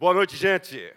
Boa 0.00 0.14
noite, 0.14 0.36
gente. 0.36 0.94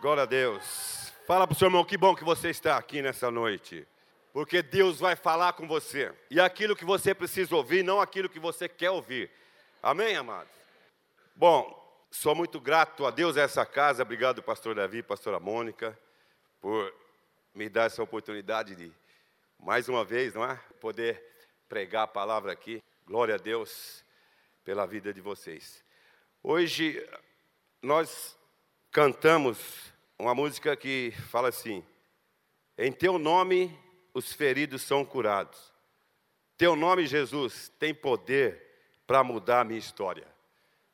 Glória 0.00 0.22
a 0.22 0.26
Deus. 0.26 1.12
Fala 1.26 1.46
para 1.46 1.52
o 1.52 1.58
seu 1.58 1.66
irmão, 1.66 1.84
que 1.84 1.98
bom 1.98 2.16
que 2.16 2.24
você 2.24 2.48
está 2.48 2.78
aqui 2.78 3.02
nessa 3.02 3.30
noite. 3.30 3.86
Porque 4.32 4.62
Deus 4.62 4.98
vai 4.98 5.14
falar 5.14 5.52
com 5.52 5.68
você. 5.68 6.10
E 6.30 6.40
aquilo 6.40 6.74
que 6.74 6.86
você 6.86 7.14
precisa 7.14 7.54
ouvir, 7.54 7.84
não 7.84 8.00
aquilo 8.00 8.30
que 8.30 8.38
você 8.38 8.66
quer 8.66 8.90
ouvir. 8.90 9.30
Amém, 9.82 10.16
amados? 10.16 10.50
Bom, 11.36 12.02
sou 12.10 12.34
muito 12.34 12.58
grato 12.58 13.04
a 13.04 13.10
Deus 13.10 13.36
a 13.36 13.42
essa 13.42 13.66
casa. 13.66 14.04
Obrigado, 14.04 14.42
pastor 14.42 14.74
Davi, 14.74 15.02
pastora 15.02 15.38
Mônica, 15.38 15.98
por 16.62 16.90
me 17.54 17.68
dar 17.68 17.84
essa 17.84 18.02
oportunidade 18.02 18.74
de, 18.74 18.90
mais 19.58 19.86
uma 19.86 20.02
vez, 20.02 20.32
não 20.32 20.50
é? 20.50 20.58
Poder 20.80 21.22
pregar 21.68 22.04
a 22.04 22.08
palavra 22.08 22.52
aqui. 22.52 22.82
Glória 23.06 23.34
a 23.34 23.38
Deus 23.38 24.02
pela 24.64 24.86
vida 24.86 25.12
de 25.12 25.20
vocês. 25.20 25.84
Hoje 26.42 27.06
nós 27.82 28.36
cantamos 28.90 29.58
uma 30.18 30.34
música 30.34 30.76
que 30.76 31.12
fala 31.30 31.48
assim: 31.48 31.84
Em 32.76 32.92
teu 32.92 33.18
nome 33.18 33.76
os 34.12 34.32
feridos 34.32 34.82
são 34.82 35.04
curados. 35.04 35.72
Teu 36.58 36.76
nome, 36.76 37.06
Jesus, 37.06 37.72
tem 37.78 37.94
poder 37.94 38.60
para 39.06 39.24
mudar 39.24 39.60
a 39.60 39.64
minha 39.64 39.78
história. 39.78 40.26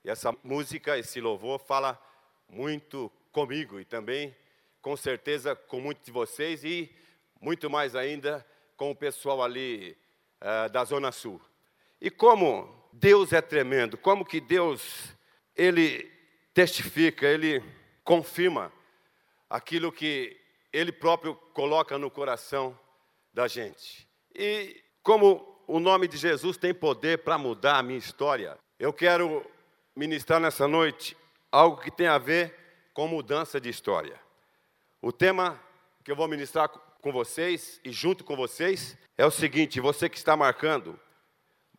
E 0.05 0.11
essa 0.11 0.33
música, 0.45 0.97
esse 0.97 1.21
louvor, 1.21 1.59
fala 1.59 2.01
muito 2.49 3.11
comigo 3.33 3.81
e 3.81 3.85
também, 3.85 4.35
com 4.81 4.97
certeza, 4.97 5.57
com 5.57 5.81
muitos 5.81 6.05
de 6.05 6.13
vocês 6.13 6.63
e 6.63 6.95
muito 7.41 7.69
mais 7.69 7.97
ainda 7.97 8.47
com 8.77 8.93
o 8.93 8.97
pessoal 8.97 9.43
ali 9.43 9.99
uh, 10.41 10.71
da 10.71 10.85
Zona 10.85 11.11
Sul. 11.11 11.41
E 12.01 12.11
como 12.11 12.89
Deus 12.93 13.33
é 13.33 13.41
tremendo, 13.41 13.99
como 13.99 14.25
que 14.25 14.41
Deus, 14.41 15.13
Ele 15.57 16.16
testifica, 16.57 17.27
ele 17.27 17.63
confirma 18.03 18.73
aquilo 19.51 19.93
que 19.93 20.41
ele 20.73 20.91
próprio 20.91 21.35
coloca 21.53 21.99
no 21.99 22.11
coração 22.11 22.79
da 23.31 23.47
gente. 23.47 24.09
E 24.35 24.83
como 25.03 25.63
o 25.69 25.79
nome 25.79 26.09
de 26.09 26.17
Jesus 26.17 26.57
tem 26.57 26.73
poder 26.73 27.19
para 27.19 27.37
mudar 27.37 27.77
a 27.77 27.83
minha 27.83 27.99
história, 27.99 28.57
eu 28.79 28.91
quero 28.91 29.45
ministrar 29.95 30.41
nessa 30.41 30.67
noite 30.67 31.15
algo 31.53 31.77
que 31.77 31.91
tem 31.91 32.07
a 32.07 32.17
ver 32.17 32.55
com 32.95 33.07
mudança 33.07 33.61
de 33.61 33.69
história. 33.69 34.19
O 35.03 35.13
tema 35.13 35.61
que 36.03 36.11
eu 36.11 36.17
vou 36.17 36.27
ministrar 36.27 36.71
com 36.71 37.13
vocês 37.13 37.79
e 37.85 37.93
junto 37.93 38.25
com 38.25 38.35
vocês 38.35 38.97
é 39.19 39.27
o 39.27 39.31
seguinte: 39.31 39.79
você 39.79 40.09
que 40.09 40.17
está 40.17 40.35
marcando, 40.35 40.99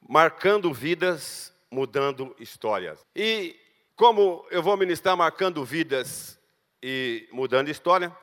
marcando 0.08 0.72
vidas, 0.72 1.52
mudando 1.72 2.36
histórias. 2.40 3.04
E 3.16 3.60
como 3.98 4.46
eu 4.52 4.62
vou 4.62 4.78
ministrar 4.78 5.18
marcando 5.18 5.66
vidas 5.66 6.40
e 6.84 7.28
mudando 7.32 7.70
história, 7.70 8.16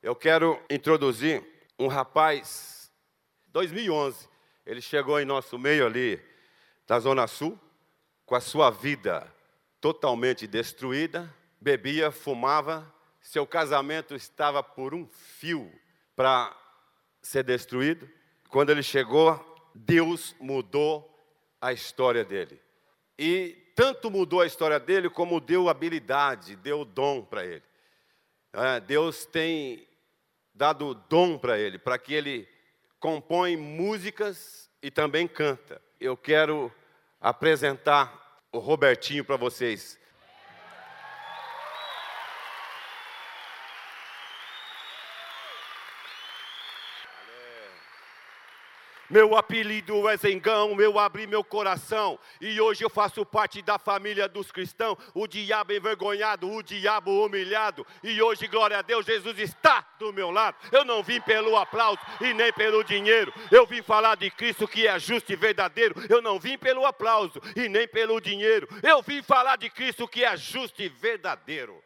eu 0.00 0.14
quero 0.14 0.62
introduzir 0.70 1.44
um 1.76 1.88
rapaz, 1.88 2.92
2011, 3.48 4.28
ele 4.64 4.80
chegou 4.80 5.18
em 5.18 5.24
nosso 5.24 5.58
meio 5.58 5.84
ali, 5.84 6.22
da 6.86 7.00
Zona 7.00 7.26
Sul, 7.26 7.58
com 8.24 8.36
a 8.36 8.40
sua 8.40 8.70
vida 8.70 9.26
totalmente 9.80 10.46
destruída, 10.46 11.28
bebia, 11.60 12.12
fumava, 12.12 12.94
seu 13.20 13.44
casamento 13.44 14.14
estava 14.14 14.62
por 14.62 14.94
um 14.94 15.08
fio 15.08 15.72
para 16.14 16.56
ser 17.20 17.42
destruído. 17.42 18.08
Quando 18.48 18.70
ele 18.70 18.82
chegou, 18.82 19.44
Deus 19.74 20.36
mudou 20.38 21.12
a 21.60 21.72
história 21.72 22.24
dele. 22.24 22.62
E 23.18 23.65
tanto 23.76 24.10
mudou 24.10 24.40
a 24.40 24.46
história 24.46 24.80
dele, 24.80 25.10
como 25.10 25.38
deu 25.38 25.68
habilidade, 25.68 26.56
deu 26.56 26.82
dom 26.82 27.22
para 27.22 27.44
ele. 27.44 27.62
É, 28.50 28.80
Deus 28.80 29.26
tem 29.26 29.86
dado 30.54 30.94
dom 31.10 31.36
para 31.36 31.58
ele, 31.58 31.78
para 31.78 31.98
que 31.98 32.14
ele 32.14 32.48
compõe 32.98 33.54
músicas 33.54 34.70
e 34.82 34.90
também 34.90 35.28
canta. 35.28 35.80
Eu 36.00 36.16
quero 36.16 36.72
apresentar 37.20 38.40
o 38.50 38.58
Robertinho 38.58 39.22
para 39.22 39.36
vocês. 39.36 39.98
Meu 49.08 49.36
apelido 49.36 50.08
é 50.08 50.16
Zengão, 50.16 50.80
eu 50.80 50.98
abri 50.98 51.26
meu 51.26 51.44
coração 51.44 52.18
e 52.40 52.60
hoje 52.60 52.84
eu 52.84 52.90
faço 52.90 53.24
parte 53.24 53.62
da 53.62 53.78
família 53.78 54.28
dos 54.28 54.50
cristãos. 54.50 54.98
O 55.14 55.26
diabo 55.26 55.72
envergonhado, 55.72 56.50
o 56.50 56.62
diabo 56.62 57.24
humilhado 57.24 57.86
e 58.02 58.20
hoje, 58.20 58.48
glória 58.48 58.78
a 58.78 58.82
Deus, 58.82 59.06
Jesus 59.06 59.38
está 59.38 59.86
do 59.98 60.12
meu 60.12 60.30
lado. 60.30 60.56
Eu 60.72 60.84
não 60.84 61.02
vim 61.02 61.20
pelo 61.20 61.56
aplauso 61.56 62.00
e 62.20 62.34
nem 62.34 62.52
pelo 62.52 62.82
dinheiro, 62.82 63.32
eu 63.50 63.66
vim 63.66 63.82
falar 63.82 64.16
de 64.16 64.30
Cristo 64.30 64.66
que 64.66 64.86
é 64.86 64.98
justo 64.98 65.32
e 65.32 65.36
verdadeiro. 65.36 65.94
Eu 66.08 66.20
não 66.20 66.38
vim 66.38 66.58
pelo 66.58 66.84
aplauso 66.84 67.40
e 67.54 67.68
nem 67.68 67.86
pelo 67.86 68.20
dinheiro, 68.20 68.68
eu 68.82 69.02
vim 69.02 69.22
falar 69.22 69.56
de 69.56 69.70
Cristo 69.70 70.08
que 70.08 70.24
é 70.24 70.36
justo 70.36 70.82
e 70.82 70.88
verdadeiro. 70.88 71.80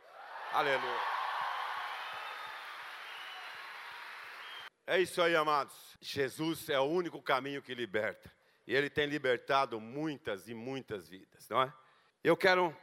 Aleluia. 0.52 1.19
É 4.90 4.98
isso 4.98 5.22
aí, 5.22 5.36
amados. 5.36 5.96
Jesus 6.00 6.68
é 6.68 6.80
o 6.80 6.82
único 6.82 7.22
caminho 7.22 7.62
que 7.62 7.72
liberta. 7.76 8.28
E 8.66 8.74
ele 8.74 8.90
tem 8.90 9.06
libertado 9.06 9.80
muitas 9.80 10.48
e 10.48 10.52
muitas 10.52 11.08
vidas, 11.08 11.48
não 11.48 11.62
é? 11.62 11.72
Eu 12.24 12.36
quero 12.36 12.76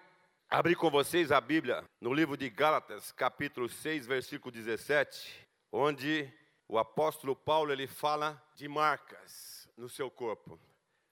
abrir 0.49 0.77
com 0.77 0.89
vocês 0.89 1.33
a 1.33 1.41
Bíblia 1.41 1.83
no 1.99 2.13
livro 2.13 2.37
de 2.37 2.49
Gálatas, 2.49 3.11
capítulo 3.11 3.67
6, 3.67 4.07
versículo 4.07 4.53
17, 4.53 5.49
onde 5.69 6.33
o 6.65 6.79
apóstolo 6.79 7.35
Paulo 7.35 7.73
ele 7.73 7.87
fala 7.87 8.41
de 8.55 8.69
marcas 8.69 9.67
no 9.75 9.89
seu 9.89 10.09
corpo. 10.09 10.57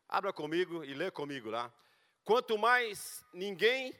Abra 0.07 0.31
comigo 0.31 0.81
e 0.81 0.93
lê 0.93 1.11
comigo 1.11 1.49
lá. 1.49 1.73
Quanto 2.23 2.57
mais 2.57 3.21
ninguém 3.33 3.93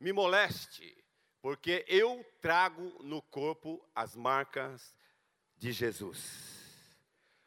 me 0.00 0.10
moleste, 0.10 0.96
porque 1.42 1.84
eu 1.86 2.24
trago 2.40 2.96
no 3.04 3.20
corpo 3.20 3.86
as 3.94 4.16
marcas 4.16 4.98
de 5.60 5.72
Jesus. 5.72 6.48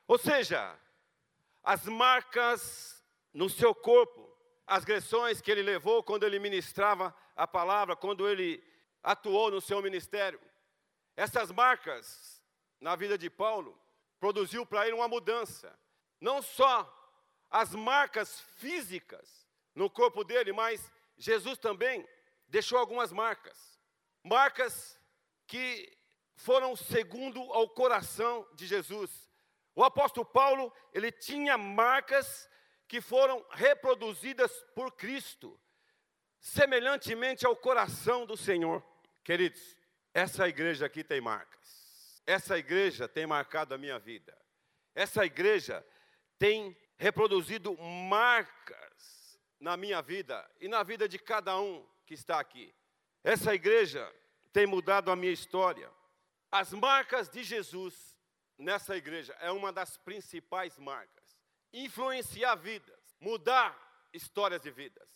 Ou 0.08 0.20
seja, 0.20 0.80
as 1.64 1.86
marcas 1.86 3.04
no 3.34 3.50
seu 3.50 3.74
corpo, 3.74 4.32
as 4.68 4.84
agressões 4.84 5.42
que 5.42 5.50
ele 5.50 5.64
levou 5.64 6.04
quando 6.04 6.24
ele 6.24 6.38
ministrava 6.38 7.14
a 7.36 7.48
palavra, 7.48 7.96
quando 7.96 8.30
ele 8.30 8.64
atuou 9.02 9.50
no 9.50 9.60
seu 9.60 9.82
ministério. 9.82 10.40
Essas 11.18 11.52
marcas 11.52 12.40
na 12.80 12.96
vida 12.96 13.18
de 13.18 13.32
Paulo 13.32 13.78
produziu 14.20 14.64
para 14.64 14.86
ele 14.86 14.96
uma 14.96 15.08
mudança. 15.08 15.78
Não 16.22 16.40
só 16.40 16.88
as 17.50 17.74
marcas 17.74 18.40
físicas 18.58 19.48
no 19.74 19.90
corpo 19.90 20.24
dele, 20.24 20.54
mas 20.54 20.92
Jesus 21.18 21.58
também 21.58 22.08
deixou 22.48 22.78
algumas 22.78 23.12
marcas. 23.12 23.80
Marcas 24.24 25.00
que 25.48 25.98
foram 26.36 26.76
segundo 26.76 27.40
ao 27.54 27.70
coração 27.70 28.48
de 28.54 28.66
Jesus. 28.66 29.30
O 29.76 29.84
apóstolo 29.84 30.26
Paulo, 30.26 30.72
ele 30.94 31.12
tinha 31.12 31.58
marcas 31.58 32.50
que 32.88 33.02
foram 33.02 33.44
reproduzidas 33.52 34.52
por 34.76 34.92
Cristo, 34.92 35.60
semelhantemente 36.40 37.46
ao 37.46 37.56
coração 37.56 38.26
do 38.26 38.38
Senhor. 38.38 38.84
Queridos, 39.24 39.76
essa 40.14 40.48
igreja 40.48 40.86
aqui 40.86 41.04
tem 41.04 41.20
marcas. 41.20 42.22
Essa 42.26 42.58
igreja 42.58 43.08
tem 43.08 43.26
marcado 43.26 43.74
a 43.74 43.78
minha 43.78 43.98
vida. 43.98 44.38
Essa 44.94 45.26
igreja 45.26 45.86
tem 46.38 46.78
reproduzido 46.98 47.76
marcas 47.78 49.40
na 49.60 49.76
minha 49.76 50.02
vida 50.02 50.48
e 50.60 50.68
na 50.68 50.84
vida 50.84 51.08
de 51.08 51.18
cada 51.18 51.60
um 51.60 51.86
que 52.06 52.14
está 52.14 52.40
aqui. 52.40 52.74
Essa 53.24 53.56
igreja 53.56 54.14
tem 54.52 54.68
mudado 54.68 55.10
a 55.10 55.16
minha 55.16 55.32
história. 55.32 55.90
As 56.54 56.72
marcas 56.72 57.30
de 57.30 57.44
Jesus 57.44 58.16
nessa 58.60 58.96
igreja 58.96 59.36
é 59.40 59.50
uma 59.50 59.74
das 59.74 59.98
principais 59.98 60.78
marcas. 60.78 61.36
Influenciar 61.74 62.54
vidas, 62.54 63.18
mudar 63.20 63.76
histórias 64.14 64.62
de 64.62 64.70
vidas. 64.70 65.10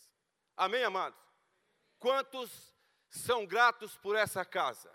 Amém, 0.56 0.82
amados? 0.82 1.22
Quantos 2.00 2.74
são 3.08 3.46
gratos 3.46 3.96
por 3.98 4.16
essa 4.16 4.44
casa? 4.44 4.92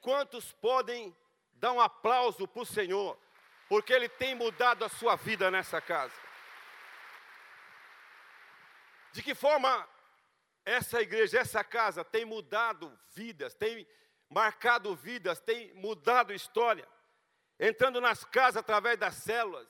Quantos 0.00 0.52
podem 0.52 1.12
dar 1.54 1.72
um 1.72 1.80
aplauso 1.80 2.46
para 2.46 2.62
o 2.62 2.64
Senhor, 2.64 3.18
porque 3.68 3.92
Ele 3.92 4.08
tem 4.08 4.36
mudado 4.36 4.84
a 4.84 4.88
sua 4.88 5.16
vida 5.16 5.50
nessa 5.50 5.80
casa? 5.80 6.14
De 9.10 9.20
que 9.20 9.34
forma 9.34 9.88
essa 10.64 11.02
igreja, 11.02 11.40
essa 11.40 11.64
casa 11.64 12.04
tem 12.04 12.24
mudado 12.24 12.96
vidas, 13.08 13.52
tem 13.52 13.84
marcado 14.30 14.94
vidas, 14.94 15.40
tem 15.40 15.74
mudado 15.74 16.32
história? 16.32 16.88
entrando 17.60 18.00
nas 18.00 18.24
casas 18.24 18.56
através 18.56 18.98
das 18.98 19.16
células, 19.16 19.68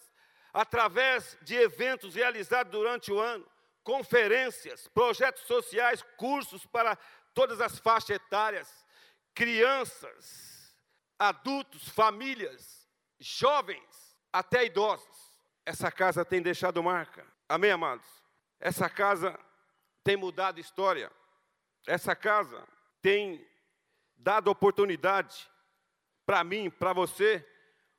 através 0.53 1.37
de 1.43 1.57
eventos 1.57 2.15
realizados 2.15 2.71
durante 2.71 3.13
o 3.13 3.19
ano, 3.19 3.45
conferências, 3.83 4.87
projetos 4.89 5.43
sociais, 5.43 6.03
cursos 6.17 6.65
para 6.65 6.97
todas 7.35 7.61
as 7.61 7.79
faixas 7.81 8.11
etárias, 8.11 8.87
crianças, 9.35 10.75
adultos, 11.19 11.89
famílias, 11.89 12.89
jovens, 13.19 14.17
até 14.33 14.65
idosos. 14.65 15.37
Essa 15.67 15.91
casa 15.91 16.25
tem 16.25 16.41
deixado 16.41 16.83
marca. 16.83 17.27
Amém, 17.49 17.73
amados? 17.73 18.07
Essa 18.61 18.89
casa 18.89 19.39
tem 20.05 20.17
mudado 20.17 20.61
história. 20.61 21.11
Essa 21.87 22.15
casa 22.15 22.67
tem 23.03 23.47
dado 24.21 24.51
oportunidade 24.51 25.51
para 26.27 26.45
mim, 26.45 26.71
para 26.71 26.93
você, 26.93 27.47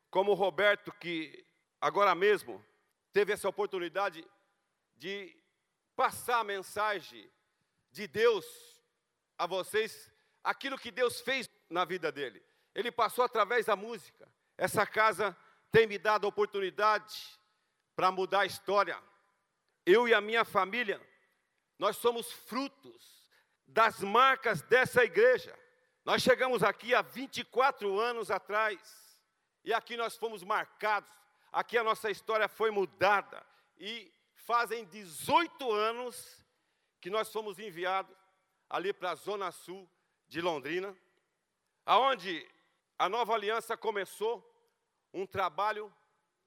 como 0.10 0.32
o 0.32 0.36
Roberto, 0.36 0.92
que 0.94 1.46
agora 1.80 2.14
mesmo 2.14 2.64
teve 3.12 3.34
essa 3.34 3.50
oportunidade 3.50 4.26
de 4.96 5.36
passar 5.96 6.40
a 6.40 6.44
mensagem 6.44 7.30
de 7.92 8.08
Deus 8.08 8.46
a 9.38 9.48
vocês, 9.48 10.12
aquilo 10.44 10.78
que 10.78 10.92
Deus 10.92 11.20
fez 11.22 11.50
na 11.70 11.84
vida 11.84 12.12
dele. 12.12 12.42
Ele 12.74 12.92
passou 12.92 13.26
através 13.26 13.66
da 13.66 13.76
música. 13.76 14.32
Essa 14.58 14.86
casa 14.86 15.36
tem 15.72 15.88
me 15.88 15.98
dado 15.98 16.28
oportunidade 16.28 17.40
para 17.96 18.12
mudar 18.12 18.42
a 18.42 18.46
história. 18.46 18.98
Eu 19.86 20.08
e 20.08 20.14
a 20.14 20.22
minha 20.22 20.46
família, 20.46 21.02
nós 21.80 21.98
somos 21.98 22.32
frutos 22.32 23.28
das 23.66 24.00
marcas 24.02 24.62
dessa 24.62 25.04
igreja. 25.04 25.58
Nós 26.04 26.24
chegamos 26.24 26.64
aqui 26.64 26.96
há 26.96 27.04
24 27.04 28.00
anos 28.00 28.32
atrás, 28.32 28.80
e 29.64 29.72
aqui 29.72 29.96
nós 29.96 30.18
fomos 30.18 30.42
marcados, 30.42 31.12
aqui 31.52 31.78
a 31.78 31.84
nossa 31.84 32.10
história 32.10 32.48
foi 32.48 32.72
mudada, 32.72 33.46
e 33.78 34.12
fazem 34.34 34.84
18 34.86 35.72
anos 35.72 36.44
que 37.00 37.12
nós 37.12 37.32
fomos 37.32 37.60
enviados 37.60 38.16
ali 38.68 38.92
para 38.92 39.12
a 39.12 39.16
zona 39.16 39.52
sul 39.52 39.88
de 40.28 40.42
Londrina, 40.42 40.98
aonde 41.86 42.50
a 42.98 43.08
nova 43.08 43.36
aliança 43.36 43.78
começou 43.78 44.44
um 45.14 45.28
trabalho 45.28 45.94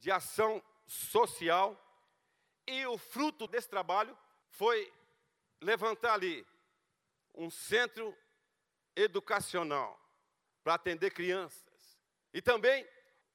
de 0.01 0.11
ação 0.11 0.61
social, 0.85 1.81
e 2.67 2.85
o 2.87 2.99
fruto 2.99 3.47
desse 3.47 3.69
trabalho 3.69 4.19
foi 4.49 4.93
levantar 5.61 6.15
ali 6.15 6.45
um 7.35 7.51
centro 7.51 8.17
educacional 8.97 10.01
para 10.63 10.75
atender 10.75 11.11
crianças. 11.11 11.99
E 12.33 12.41
também 12.41 12.87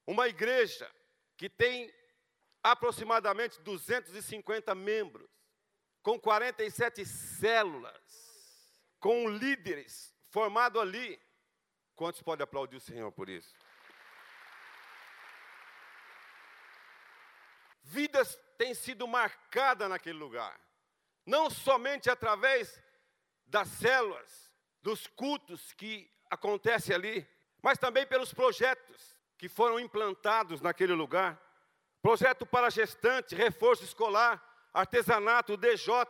uma 0.06 0.28
igreja 0.28 0.90
que 1.36 1.48
tem 1.48 1.92
aproximadamente 2.62 3.60
250 3.60 4.74
membros, 4.74 5.30
com 6.02 6.18
47 6.18 7.04
células, 7.06 8.74
com 8.98 9.28
líderes 9.28 10.14
formados 10.30 10.80
ali. 10.80 11.20
Quantos 11.94 12.22
podem 12.22 12.44
aplaudir 12.44 12.76
o 12.76 12.80
Senhor 12.80 13.10
por 13.12 13.28
isso? 13.28 13.54
Vidas 17.82 18.38
têm 18.56 18.74
sido 18.74 19.06
marcadas 19.08 19.88
naquele 19.88 20.18
lugar, 20.18 20.58
não 21.26 21.50
somente 21.50 22.08
através 22.08 22.80
das 23.46 23.68
células, 23.68 24.49
dos 24.82 25.06
cultos 25.06 25.72
que 25.72 26.10
acontecem 26.30 26.94
ali, 26.94 27.26
mas 27.62 27.78
também 27.78 28.06
pelos 28.06 28.32
projetos 28.32 29.16
que 29.36 29.48
foram 29.48 29.78
implantados 29.78 30.60
naquele 30.60 30.92
lugar. 30.92 31.40
Projeto 32.02 32.46
para 32.46 32.70
gestante, 32.70 33.34
reforço 33.34 33.84
escolar, 33.84 34.42
artesanato, 34.72 35.56
DJ, 35.56 36.06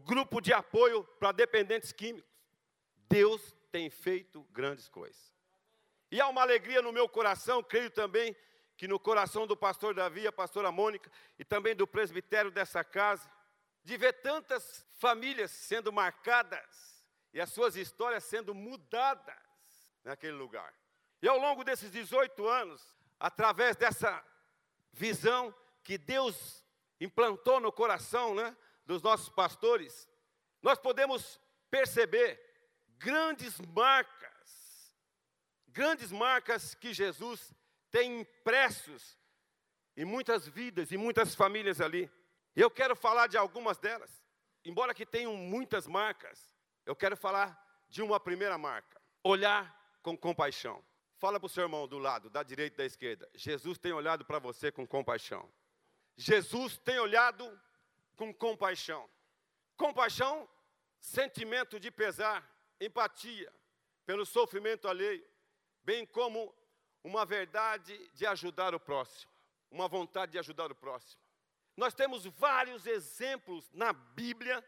grupo 0.00 0.40
de 0.40 0.52
apoio 0.52 1.04
para 1.18 1.32
dependentes 1.32 1.92
químicos. 1.92 2.30
Deus 3.08 3.54
tem 3.70 3.90
feito 3.90 4.42
grandes 4.50 4.88
coisas. 4.88 5.32
E 6.10 6.20
há 6.20 6.28
uma 6.28 6.42
alegria 6.42 6.80
no 6.80 6.92
meu 6.92 7.08
coração, 7.08 7.62
creio 7.62 7.90
também 7.90 8.34
que 8.76 8.88
no 8.88 8.98
coração 8.98 9.46
do 9.46 9.56
pastor 9.56 9.94
Davi, 9.94 10.26
a 10.26 10.32
pastora 10.32 10.70
Mônica 10.72 11.10
e 11.38 11.44
também 11.44 11.74
do 11.74 11.86
presbitério 11.86 12.50
dessa 12.50 12.82
casa, 12.82 13.30
de 13.82 13.96
ver 13.96 14.14
tantas 14.14 14.86
famílias 14.94 15.50
sendo 15.50 15.92
marcadas 15.92 16.93
e 17.34 17.40
as 17.40 17.50
suas 17.50 17.74
histórias 17.74 18.22
sendo 18.22 18.54
mudadas 18.54 19.34
naquele 20.04 20.36
lugar. 20.36 20.72
E 21.20 21.26
ao 21.26 21.36
longo 21.36 21.64
desses 21.64 21.90
18 21.90 22.46
anos, 22.46 22.96
através 23.18 23.74
dessa 23.74 24.24
visão 24.92 25.52
que 25.82 25.98
Deus 25.98 26.64
implantou 27.00 27.58
no 27.58 27.72
coração 27.72 28.36
né, 28.36 28.56
dos 28.86 29.02
nossos 29.02 29.28
pastores, 29.28 30.08
nós 30.62 30.78
podemos 30.78 31.40
perceber 31.68 32.40
grandes 32.98 33.58
marcas, 33.60 34.94
grandes 35.66 36.12
marcas 36.12 36.76
que 36.76 36.94
Jesus 36.94 37.52
tem 37.90 38.20
impressos 38.20 39.18
em 39.96 40.04
muitas 40.04 40.46
vidas 40.46 40.92
e 40.92 40.96
muitas 40.96 41.34
famílias 41.34 41.80
ali. 41.80 42.08
Eu 42.54 42.70
quero 42.70 42.94
falar 42.94 43.26
de 43.26 43.36
algumas 43.36 43.76
delas, 43.78 44.22
embora 44.64 44.94
que 44.94 45.04
tenham 45.04 45.36
muitas 45.36 45.88
marcas, 45.88 46.53
eu 46.84 46.94
quero 46.94 47.16
falar 47.16 47.60
de 47.88 48.02
uma 48.02 48.18
primeira 48.18 48.58
marca: 48.58 49.00
olhar 49.22 49.74
com 50.02 50.16
compaixão. 50.16 50.84
Fala 51.16 51.38
para 51.40 51.46
o 51.46 51.50
seu 51.50 51.62
irmão 51.62 51.88
do 51.88 51.98
lado, 51.98 52.28
da 52.28 52.42
direita 52.42 52.74
e 52.74 52.78
da 52.78 52.84
esquerda. 52.84 53.30
Jesus 53.34 53.78
tem 53.78 53.92
olhado 53.92 54.24
para 54.24 54.38
você 54.38 54.70
com 54.70 54.86
compaixão. 54.86 55.50
Jesus 56.16 56.76
tem 56.76 56.98
olhado 56.98 57.60
com 58.16 58.32
compaixão. 58.32 59.08
Compaixão, 59.76 60.48
sentimento 61.00 61.80
de 61.80 61.90
pesar, 61.90 62.48
empatia 62.80 63.52
pelo 64.04 64.26
sofrimento 64.26 64.86
alheio, 64.86 65.26
bem 65.82 66.04
como 66.04 66.54
uma 67.02 67.24
verdade 67.24 68.08
de 68.14 68.26
ajudar 68.26 68.74
o 68.74 68.80
próximo, 68.80 69.32
uma 69.70 69.88
vontade 69.88 70.32
de 70.32 70.38
ajudar 70.38 70.70
o 70.70 70.74
próximo. 70.74 71.20
Nós 71.76 71.94
temos 71.94 72.24
vários 72.24 72.86
exemplos 72.86 73.70
na 73.72 73.92
Bíblia 73.92 74.64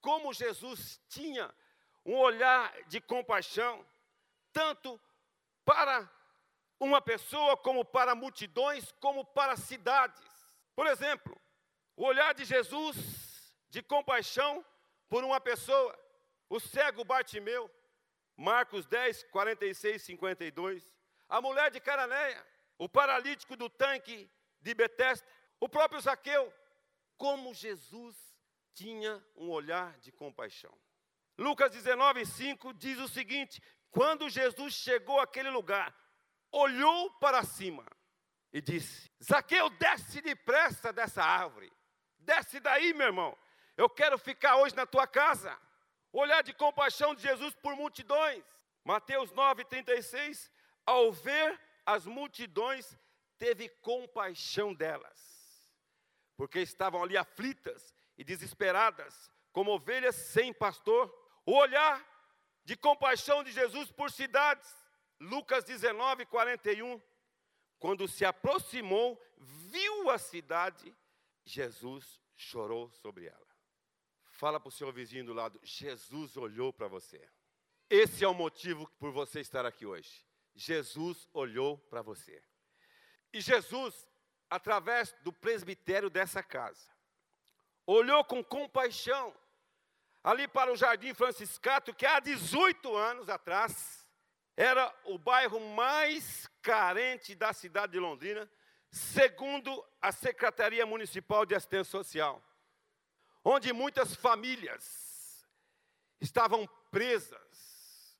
como 0.00 0.32
Jesus 0.32 1.00
tinha 1.08 1.52
um 2.04 2.16
olhar 2.16 2.72
de 2.84 3.00
compaixão, 3.00 3.86
tanto 4.52 5.00
para 5.64 6.10
uma 6.78 7.00
pessoa, 7.00 7.56
como 7.56 7.84
para 7.84 8.14
multidões, 8.14 8.90
como 9.00 9.24
para 9.24 9.56
cidades. 9.56 10.22
Por 10.74 10.86
exemplo, 10.86 11.38
o 11.96 12.04
olhar 12.04 12.32
de 12.34 12.44
Jesus 12.44 12.96
de 13.68 13.82
compaixão 13.82 14.64
por 15.08 15.22
uma 15.22 15.40
pessoa, 15.40 15.98
o 16.48 16.58
cego 16.58 17.04
Bartimeu, 17.04 17.70
Marcos 18.36 18.86
10, 18.86 19.24
46, 19.24 20.02
52, 20.02 20.90
a 21.28 21.40
mulher 21.40 21.70
de 21.70 21.78
Cananéia, 21.78 22.44
o 22.78 22.88
paralítico 22.88 23.54
do 23.54 23.68
tanque 23.68 24.30
de 24.62 24.74
Betesda, 24.74 25.26
o 25.60 25.68
próprio 25.68 26.00
Zaqueu, 26.00 26.52
como 27.18 27.52
Jesus 27.52 28.16
tinha 28.80 29.22
um 29.36 29.50
olhar 29.50 29.98
de 29.98 30.10
compaixão. 30.10 30.74
Lucas 31.36 31.70
19, 31.70 32.24
5 32.24 32.72
diz 32.72 32.98
o 32.98 33.08
seguinte: 33.08 33.62
quando 33.90 34.30
Jesus 34.30 34.72
chegou 34.72 35.20
àquele 35.20 35.50
lugar, 35.50 35.94
olhou 36.50 37.10
para 37.18 37.44
cima 37.44 37.84
e 38.50 38.60
disse: 38.62 39.10
Zaqueu, 39.22 39.68
desce 39.68 40.22
depressa 40.22 40.94
dessa 40.94 41.22
árvore, 41.22 41.70
desce 42.20 42.58
daí, 42.58 42.94
meu 42.94 43.08
irmão, 43.08 43.36
eu 43.76 43.88
quero 43.90 44.16
ficar 44.18 44.56
hoje 44.56 44.74
na 44.74 44.86
tua 44.86 45.06
casa. 45.06 45.58
Olhar 46.10 46.42
de 46.42 46.54
compaixão 46.54 47.14
de 47.14 47.22
Jesus 47.22 47.54
por 47.56 47.76
multidões. 47.76 48.42
Mateus 48.82 49.30
9, 49.30 49.62
36, 49.66 50.50
ao 50.86 51.12
ver 51.12 51.60
as 51.84 52.06
multidões, 52.06 52.98
teve 53.38 53.68
compaixão 53.68 54.72
delas, 54.74 55.20
porque 56.34 56.60
estavam 56.60 57.02
ali 57.02 57.16
aflitas 57.16 57.94
e 58.20 58.24
desesperadas, 58.24 59.30
como 59.50 59.72
ovelhas 59.72 60.14
sem 60.14 60.52
pastor. 60.52 61.10
O 61.46 61.54
olhar 61.54 62.06
de 62.66 62.76
compaixão 62.76 63.42
de 63.42 63.50
Jesus 63.50 63.90
por 63.90 64.10
cidades. 64.10 64.70
Lucas 65.18 65.64
19, 65.64 66.26
41. 66.26 67.00
Quando 67.78 68.06
se 68.06 68.26
aproximou, 68.26 69.18
viu 69.38 70.10
a 70.10 70.18
cidade, 70.18 70.94
Jesus 71.46 72.20
chorou 72.36 72.90
sobre 72.90 73.26
ela. 73.26 73.56
Fala 74.32 74.60
para 74.60 74.68
o 74.68 74.72
seu 74.72 74.92
vizinho 74.92 75.24
do 75.24 75.32
lado: 75.32 75.58
Jesus 75.62 76.36
olhou 76.36 76.74
para 76.74 76.88
você. 76.88 77.26
Esse 77.88 78.22
é 78.22 78.28
o 78.28 78.34
motivo 78.34 78.86
por 78.98 79.10
você 79.12 79.40
estar 79.40 79.64
aqui 79.64 79.86
hoje. 79.86 80.26
Jesus 80.54 81.26
olhou 81.32 81.78
para 81.78 82.02
você. 82.02 82.44
E 83.32 83.40
Jesus, 83.40 84.06
através 84.50 85.10
do 85.22 85.32
presbitério 85.32 86.10
dessa 86.10 86.42
casa, 86.42 86.99
olhou 87.92 88.24
com 88.24 88.42
compaixão 88.42 89.34
ali 90.22 90.46
para 90.46 90.72
o 90.72 90.76
Jardim 90.76 91.14
Franciscato, 91.14 91.94
que 91.94 92.06
há 92.06 92.20
18 92.20 92.94
anos 92.94 93.28
atrás 93.28 94.06
era 94.56 94.94
o 95.04 95.18
bairro 95.18 95.58
mais 95.74 96.46
carente 96.60 97.34
da 97.34 97.52
cidade 97.52 97.92
de 97.92 97.98
Londrina, 97.98 98.50
segundo 98.90 99.84
a 100.00 100.12
Secretaria 100.12 100.84
Municipal 100.84 101.46
de 101.46 101.54
Assistência 101.54 101.90
Social, 101.90 102.42
onde 103.42 103.72
muitas 103.72 104.14
famílias 104.14 105.48
estavam 106.20 106.68
presas 106.90 108.18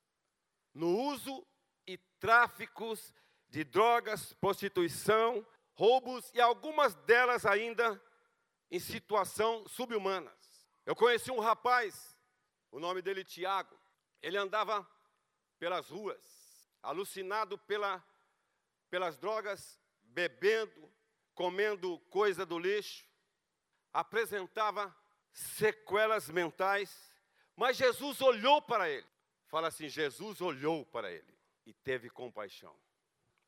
no 0.73 0.97
uso 0.97 1.47
e 1.87 1.99
tráficos 2.19 3.13
de 3.49 3.65
drogas, 3.65 4.33
prostituição, 4.35 5.47
roubos 5.75 6.31
e 6.33 6.41
algumas 6.41 6.95
delas 6.95 7.45
ainda 7.45 8.01
em 8.71 8.79
situação 8.79 9.67
subhumanas. 9.69 10.69
Eu 10.87 10.95
conheci 10.95 11.31
um 11.31 11.41
rapaz, 11.41 12.17
o 12.71 12.79
nome 12.79 13.03
dele 13.03 13.25
Tiago. 13.25 13.79
Ele 14.23 14.37
andava 14.37 14.89
pelas 15.59 15.89
ruas, 15.89 16.71
alucinado 16.83 17.59
pela, 17.59 18.05
pelas 18.89 19.19
drogas, 19.19 19.81
bebendo, 20.03 20.91
comendo 21.35 21.99
coisa 22.11 22.45
do 22.45 22.59
lixo, 22.59 23.07
apresentava 23.93 24.95
sequelas 25.33 26.29
mentais, 26.29 27.13
mas 27.57 27.77
Jesus 27.77 28.21
olhou 28.21 28.63
para 28.63 28.89
ele. 28.89 29.07
Fala 29.47 29.69
assim: 29.69 29.89
Jesus 29.89 30.41
olhou 30.41 30.87
para 30.87 31.11
ele 31.11 31.39
e 31.67 31.73
teve 31.73 32.09
compaixão. 32.09 32.75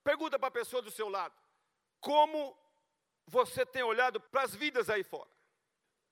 Pergunta 0.02 0.38
para 0.38 0.48
a 0.48 0.52
pessoa 0.52 0.82
do 0.82 0.90
seu 0.90 1.08
lado: 1.08 1.34
como 2.00 2.56
você 3.26 3.64
tem 3.64 3.82
olhado 3.82 4.20
para 4.20 4.42
as 4.42 4.54
vidas 4.54 4.90
aí 4.90 5.02
fora? 5.02 5.30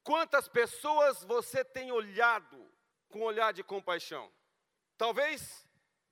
Quantas 0.03 0.49
pessoas 0.49 1.23
você 1.25 1.65
tem 1.65 1.93
olhado 1.93 2.71
com 3.09 3.23
olhar 3.23 3.53
de 3.53 3.63
compaixão? 3.63 4.33
Talvez 4.97 5.67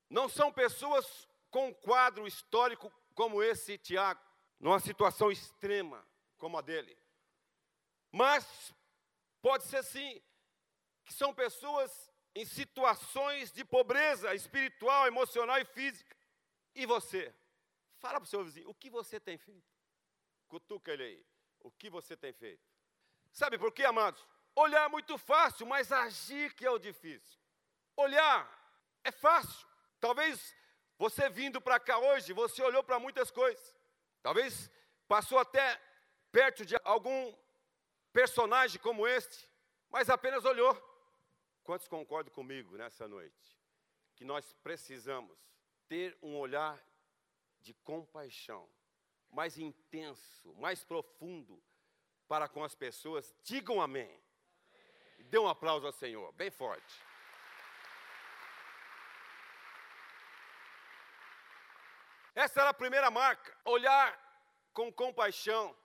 não 0.09 0.29
são 0.29 0.53
pessoas 0.53 1.29
com 1.51 1.69
um 1.69 1.75
quadro 1.75 2.27
histórico 2.27 2.93
como 3.15 3.43
esse 3.43 3.79
Tiago, 3.79 4.21
numa 4.61 4.81
situação 4.81 5.31
extrema 5.31 6.07
como 6.37 6.59
a 6.59 6.61
dele. 6.61 6.97
Mas 8.11 8.75
pode 9.41 9.65
ser 9.65 9.83
sim 9.83 10.23
que 11.05 11.13
são 11.13 11.35
pessoas 11.35 12.11
em 12.35 12.45
situações 12.45 13.51
de 13.51 13.65
pobreza 13.65 14.35
espiritual, 14.35 15.07
emocional 15.07 15.59
e 15.59 15.65
física. 15.65 16.17
E 16.75 16.87
você? 16.87 17.35
Fala 17.99 18.21
para 18.21 18.27
o 18.27 18.31
seu 18.31 18.45
vizinho, 18.45 18.69
o 18.69 18.75
que 18.75 18.89
você 18.91 19.19
tem 19.19 19.37
feito? 19.37 19.78
Cutuca 20.49 20.93
ele 20.93 21.05
aí. 21.05 21.27
O 21.61 21.71
que 21.71 21.89
você 21.91 22.17
tem 22.17 22.33
feito? 22.33 22.67
Sabe 23.31 23.59
por 23.59 23.73
quê, 23.73 23.85
amados? 23.85 24.27
Olhar 24.55 24.87
é 24.87 24.89
muito 24.89 25.17
fácil, 25.17 25.67
mas 25.67 25.93
agir 25.93 26.55
que 26.55 26.67
é 26.67 26.71
o 26.71 26.79
difícil. 26.79 27.39
Olhar 27.97 28.49
é 29.05 29.13
fácil. 29.13 29.67
Talvez 30.01 30.57
você 30.97 31.29
vindo 31.29 31.61
para 31.61 31.79
cá 31.79 31.99
hoje, 31.99 32.33
você 32.33 32.63
olhou 32.63 32.83
para 32.83 32.99
muitas 32.99 33.31
coisas. 33.31 33.77
Talvez 34.23 34.71
passou 35.07 35.39
até 35.39 35.81
perto 36.33 36.67
de 36.67 36.77
algum 36.83 37.35
personagem 38.13 38.81
como 38.81 39.07
este, 39.07 39.49
mas 39.89 40.11
apenas 40.11 40.45
olhou. 40.45 40.75
Quantos 41.63 41.87
concordam 41.87 42.33
comigo 42.33 42.77
nessa 42.77 43.07
noite? 43.07 43.59
Que 44.17 44.25
nós 44.25 44.53
precisamos 44.55 45.39
ter 45.87 46.19
um 46.23 46.37
olhar 46.37 46.83
de 47.61 47.75
compaixão 47.75 48.69
mais 49.31 49.59
intenso, 49.59 50.55
mais 50.55 50.85
profundo 50.85 51.63
para 52.27 52.49
com 52.49 52.63
as 52.63 52.75
pessoas. 52.75 53.35
Digam 53.43 53.81
amém. 53.81 54.21
E 55.19 55.25
dê 55.25 55.39
um 55.39 55.49
aplauso 55.49 55.87
ao 55.87 55.93
Senhor, 55.93 56.33
bem 56.33 56.51
forte. 56.51 57.03
Essa 62.35 62.61
era 62.61 62.71
a 62.71 62.75
primeira 62.75 63.11
marca, 63.11 63.57
olhar 63.65 64.17
com 64.73 64.93
compaixão. 64.93 65.77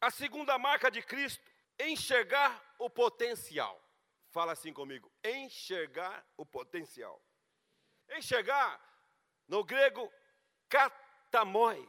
A 0.00 0.08
segunda 0.10 0.56
marca 0.56 0.88
de 0.88 1.02
Cristo, 1.02 1.42
enxergar 1.80 2.62
o 2.78 2.88
potencial. 2.88 3.82
Fala 4.28 4.52
assim 4.52 4.72
comigo, 4.72 5.10
enxergar 5.24 6.24
o 6.36 6.46
potencial. 6.46 7.20
Enxergar, 8.16 8.80
no 9.48 9.64
grego, 9.64 10.12
katamoi, 10.68 11.88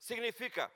significa 0.00 0.72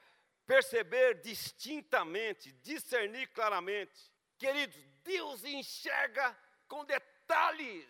perceber 0.47 1.21
distintamente, 1.23 2.53
discernir 2.53 3.27
claramente. 3.29 4.13
Queridos, 4.39 4.77
Deus 5.03 5.43
enxerga 5.43 6.37
com 6.69 6.85
detalhes. 6.85 7.89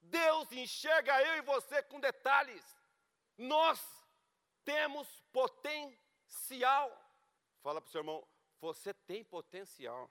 Deus 0.00 0.50
enxerga 0.52 1.22
eu 1.22 1.36
e 1.36 1.42
você 1.42 1.82
com 1.84 2.00
detalhes. 2.00 2.64
Nós 3.36 3.80
temos 4.64 5.08
potencial. 5.32 6.90
Fala 7.62 7.80
para 7.80 7.88
o 7.88 7.92
seu 7.92 8.00
irmão, 8.00 8.26
você 8.60 8.92
tem 8.92 9.22
potencial. 9.22 10.10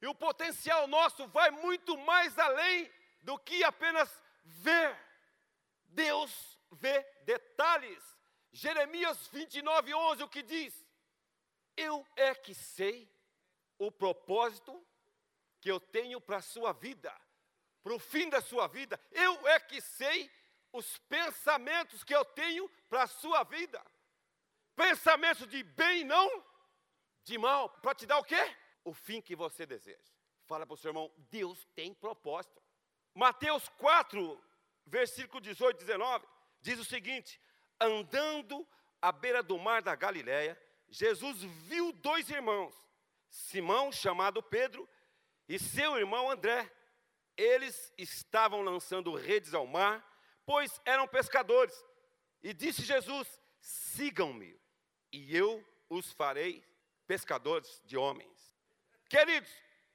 E 0.00 0.06
o 0.06 0.14
potencial 0.14 0.86
nosso 0.86 1.26
vai 1.28 1.50
muito 1.50 1.96
mais 1.98 2.38
além 2.38 2.90
do 3.22 3.38
que 3.38 3.62
apenas 3.64 4.22
ver. 4.44 4.98
Deus 5.84 6.58
vê 6.72 7.02
detalhes. 7.22 8.02
Jeremias 8.54 9.26
29, 9.32 9.92
11, 9.92 10.22
o 10.22 10.28
que 10.28 10.40
diz? 10.40 10.72
Eu 11.76 12.06
é 12.14 12.32
que 12.36 12.54
sei 12.54 13.12
o 13.76 13.90
propósito 13.90 14.80
que 15.60 15.68
eu 15.68 15.80
tenho 15.80 16.20
para 16.20 16.36
a 16.36 16.42
sua 16.42 16.72
vida, 16.72 17.12
para 17.82 17.92
o 17.92 17.98
fim 17.98 18.28
da 18.28 18.40
sua 18.40 18.68
vida. 18.68 18.98
Eu 19.10 19.48
é 19.48 19.58
que 19.58 19.80
sei 19.80 20.30
os 20.72 20.98
pensamentos 20.98 22.04
que 22.04 22.14
eu 22.14 22.24
tenho 22.24 22.68
para 22.88 23.02
a 23.02 23.08
sua 23.08 23.42
vida. 23.42 23.84
Pensamentos 24.76 25.48
de 25.48 25.64
bem, 25.64 26.04
não 26.04 26.44
de 27.24 27.36
mal, 27.36 27.68
para 27.68 27.92
te 27.92 28.06
dar 28.06 28.18
o 28.18 28.24
quê? 28.24 28.56
O 28.84 28.94
fim 28.94 29.20
que 29.20 29.34
você 29.34 29.66
deseja. 29.66 30.12
Fala 30.46 30.64
para 30.64 30.74
o 30.74 30.76
seu 30.76 30.90
irmão, 30.90 31.12
Deus 31.28 31.66
tem 31.74 31.92
propósito. 31.92 32.62
Mateus 33.14 33.68
4, 33.78 34.40
versículo 34.86 35.40
18 35.40 35.76
e 35.76 35.86
19, 35.86 36.24
diz 36.60 36.78
o 36.78 36.84
seguinte: 36.84 37.40
Andando 37.80 38.66
à 39.00 39.12
beira 39.12 39.42
do 39.42 39.58
mar 39.58 39.82
da 39.82 39.94
Galiléia, 39.94 40.60
Jesus 40.88 41.42
viu 41.42 41.92
dois 41.92 42.28
irmãos, 42.30 42.74
Simão, 43.28 43.90
chamado 43.90 44.42
Pedro, 44.42 44.88
e 45.48 45.58
seu 45.58 45.96
irmão 45.96 46.30
André. 46.30 46.70
Eles 47.36 47.92
estavam 47.98 48.62
lançando 48.62 49.14
redes 49.14 49.54
ao 49.54 49.66
mar 49.66 50.04
pois 50.46 50.80
eram 50.84 51.06
pescadores. 51.06 51.74
E 52.42 52.52
disse 52.52 52.82
Jesus: 52.82 53.40
sigam-me, 53.60 54.58
e 55.12 55.36
eu 55.36 55.64
os 55.88 56.12
farei 56.12 56.64
pescadores 57.06 57.82
de 57.84 57.96
homens. 57.96 58.54
Queridos, 59.08 59.50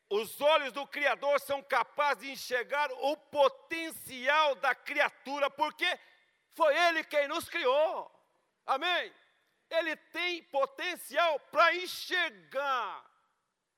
os 0.09 0.39
olhos 0.41 0.71
do 0.71 0.88
Criador 0.88 1.39
são 1.39 1.62
capazes 1.62 2.24
de 2.24 2.31
enxergar 2.31 2.91
o 2.91 3.15
potencial 3.15 4.55
da 4.55 4.74
criatura, 4.74 5.50
porque 5.50 5.86
foi 6.53 6.75
Ele 6.75 7.03
quem 7.03 7.27
nos 7.27 7.48
criou. 7.48 8.10
Amém? 8.65 9.13
Ele 9.70 9.96
tem 9.96 10.44
potencial 10.44 11.39
para 11.51 11.75
enxergar 11.75 13.06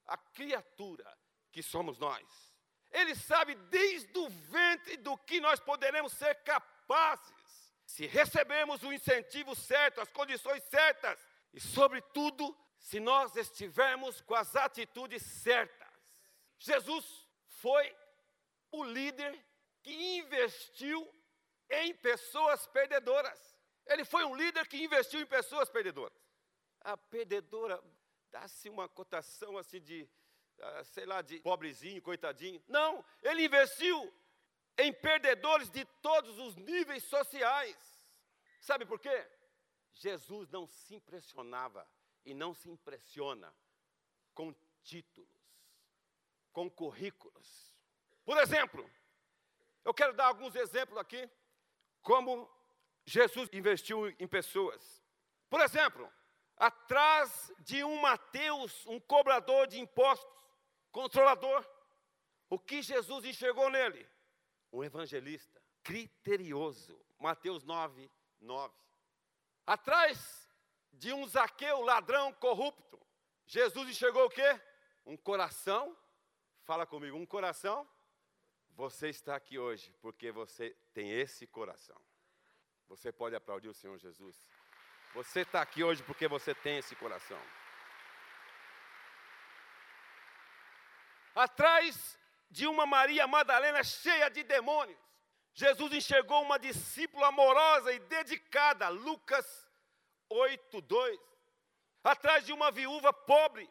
a 0.06 0.18
criatura 0.18 1.18
que 1.52 1.62
somos 1.62 1.98
nós. 1.98 2.52
Ele 2.92 3.16
sabe 3.16 3.56
desde 3.56 4.18
o 4.18 4.30
ventre 4.30 4.98
do 4.98 5.18
que 5.18 5.40
nós 5.40 5.60
poderemos 5.60 6.14
ser 6.14 6.36
capazes, 6.44 7.74
se 7.86 8.06
recebemos 8.06 8.84
o 8.84 8.92
incentivo 8.92 9.56
certo, 9.56 10.02
as 10.02 10.10
condições 10.10 10.64
certas, 10.64 11.18
e, 11.54 11.60
sobretudo, 11.60 12.58
se 12.78 13.00
nós 13.00 13.36
estivermos 13.36 14.22
com 14.22 14.36
as 14.36 14.56
atitudes 14.56 15.22
certas. 15.22 15.88
Jesus 16.58 17.06
foi 17.48 17.96
o 18.72 18.84
líder 18.84 19.46
que 19.84 20.18
investiu 20.18 21.08
em 21.72 21.96
pessoas 21.96 22.68
perdedoras. 22.68 23.40
Ele 23.86 24.06
foi 24.06 24.24
um 24.26 24.36
líder 24.36 24.68
que 24.68 24.84
investiu 24.84 25.20
em 25.22 25.26
pessoas 25.26 25.70
perdedoras. 25.70 26.18
A 26.82 26.98
perdedora 26.98 27.82
dá-se 28.30 28.70
uma 28.70 28.88
cotação 28.88 29.58
assim 29.58 29.82
de 29.82 30.10
ah, 30.60 30.84
sei 30.84 31.06
lá, 31.06 31.22
de 31.22 31.40
pobrezinho, 31.40 32.02
coitadinho. 32.02 32.62
Não, 32.68 33.04
ele 33.24 33.46
investiu 33.46 34.14
em 34.78 34.94
perdedores 34.94 35.70
de 35.70 35.84
todos 36.02 36.38
os 36.38 36.56
níveis 36.56 37.04
sociais. 37.04 37.78
Sabe 38.60 38.86
por 38.86 39.00
quê? 39.00 39.28
Jesus 39.94 40.50
não 40.50 40.68
se 40.68 40.96
impressionava 40.96 41.88
e 42.24 42.34
não 42.34 42.54
se 42.54 42.70
impressiona 42.70 43.54
com 44.34 44.54
títulos, 44.84 45.30
com 46.54 46.70
currículos. 46.70 47.74
Por 48.24 48.38
exemplo, 48.38 48.88
eu 49.84 49.94
quero 49.94 50.14
dar 50.14 50.28
alguns 50.28 50.56
exemplos 50.56 51.00
aqui, 51.00 51.28
como 52.02 52.50
Jesus 53.06 53.50
investiu 53.54 54.08
em 54.20 54.28
pessoas. 54.28 55.04
Por 55.50 55.62
exemplo, 55.62 56.12
atrás 56.58 57.52
de 57.60 57.84
um 57.84 58.00
Mateus, 58.02 58.86
um 58.86 59.00
cobrador 59.00 59.68
de 59.68 59.80
impostos, 59.80 60.30
controlador. 60.92 61.68
O 62.50 62.60
que 62.60 62.82
Jesus 62.82 63.26
enxergou 63.26 63.70
nele? 63.70 64.08
Um 64.72 64.84
evangelista 64.84 65.62
criterioso. 65.84 67.00
Mateus 67.20 67.64
9, 67.64 68.10
9. 68.40 68.74
Atrás 69.66 70.50
de 70.94 71.14
um 71.14 71.26
Zaqueu, 71.28 71.82
ladrão 71.82 72.34
corrupto, 72.34 73.00
Jesus 73.46 73.90
enxergou 73.90 74.26
o 74.26 74.30
quê? 74.30 74.60
Um 75.06 75.18
coração, 75.18 75.98
fala 76.64 76.86
comigo, 76.86 77.18
um 77.18 77.26
coração 77.26 77.88
Você 78.86 79.10
está 79.10 79.36
aqui 79.36 79.60
hoje 79.60 79.94
porque 80.02 80.32
você 80.32 80.76
tem 80.92 81.12
esse 81.12 81.46
coração. 81.46 82.02
Você 82.88 83.12
pode 83.12 83.36
aplaudir 83.36 83.70
o 83.70 83.76
Senhor 83.76 83.96
Jesus. 84.00 84.36
Você 85.14 85.42
está 85.42 85.62
aqui 85.62 85.84
hoje 85.84 86.02
porque 86.02 86.28
você 86.28 86.56
tem 86.56 86.80
esse 86.80 86.96
coração. 86.96 87.40
Atrás 91.36 92.18
de 92.50 92.66
uma 92.66 92.88
Maria 92.88 93.28
Madalena 93.28 93.84
cheia 93.84 94.32
de 94.32 94.42
demônios, 94.42 94.98
Jesus 95.54 95.94
enxergou 95.94 96.42
uma 96.42 96.58
discípula 96.58 97.28
amorosa 97.28 97.94
e 97.94 98.00
dedicada, 98.00 98.90
Lucas 98.90 99.46
8, 100.28 100.82
2. 100.82 101.20
Atrás 102.04 102.48
de 102.48 102.52
uma 102.52 102.72
viúva 102.72 103.14
pobre, 103.14 103.70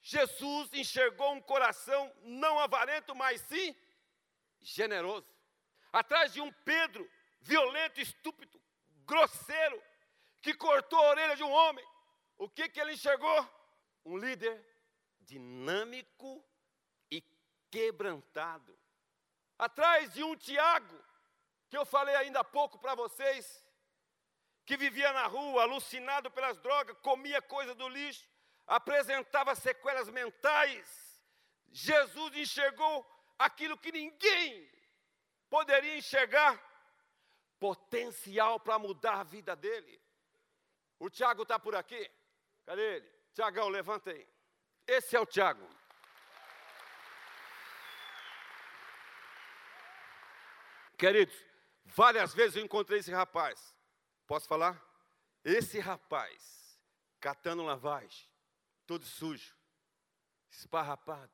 Jesus 0.00 0.72
enxergou 0.72 1.32
um 1.32 1.42
coração 1.42 2.12
não 2.22 2.60
avarento, 2.60 3.12
mas 3.12 3.40
sim 3.40 3.74
generoso. 4.62 5.26
Atrás 5.92 6.32
de 6.32 6.40
um 6.40 6.50
Pedro 6.64 7.08
violento, 7.40 8.00
estúpido, 8.00 8.60
grosseiro, 9.04 9.82
que 10.40 10.54
cortou 10.54 10.98
a 10.98 11.10
orelha 11.10 11.36
de 11.36 11.42
um 11.42 11.50
homem, 11.50 11.86
o 12.38 12.48
que, 12.48 12.68
que 12.68 12.80
ele 12.80 12.94
enxergou? 12.94 13.48
Um 14.04 14.16
líder 14.16 14.64
dinâmico 15.20 16.44
e 17.10 17.22
quebrantado. 17.70 18.76
Atrás 19.58 20.12
de 20.12 20.22
um 20.24 20.36
Tiago, 20.36 20.98
que 21.68 21.76
eu 21.76 21.84
falei 21.84 22.14
ainda 22.16 22.40
há 22.40 22.44
pouco 22.44 22.78
para 22.78 22.94
vocês, 22.94 23.64
que 24.64 24.76
vivia 24.76 25.12
na 25.12 25.26
rua, 25.26 25.62
alucinado 25.62 26.30
pelas 26.30 26.58
drogas, 26.58 26.96
comia 26.98 27.40
coisa 27.42 27.74
do 27.74 27.88
lixo, 27.88 28.28
apresentava 28.66 29.54
sequelas 29.54 30.08
mentais. 30.08 31.22
Jesus 31.70 32.36
enxergou 32.36 33.06
aquilo 33.38 33.78
que 33.78 33.92
ninguém 33.92 34.70
poderia 35.48 35.96
enxergar 35.96 36.60
potencial 37.58 38.58
para 38.58 38.78
mudar 38.78 39.20
a 39.20 39.24
vida 39.24 39.54
dele. 39.54 40.00
O 40.98 41.10
Tiago 41.10 41.42
está 41.42 41.58
por 41.58 41.74
aqui? 41.74 42.10
Cadê 42.64 42.96
ele? 42.96 43.12
Tiagão, 43.32 43.68
levanta 43.68 44.10
aí. 44.10 44.28
Esse 44.86 45.16
é 45.16 45.20
o 45.20 45.26
Tiago. 45.26 45.68
Queridos, 50.96 51.34
várias 51.84 52.32
vezes 52.32 52.56
eu 52.56 52.64
encontrei 52.64 53.00
esse 53.00 53.10
rapaz. 53.10 53.74
Posso 54.26 54.46
falar? 54.46 54.80
Esse 55.44 55.80
rapaz, 55.80 56.80
catando 57.18 57.64
lavagem, 57.64 58.28
todo 58.86 59.04
sujo, 59.04 59.56
esparrapado, 60.48 61.32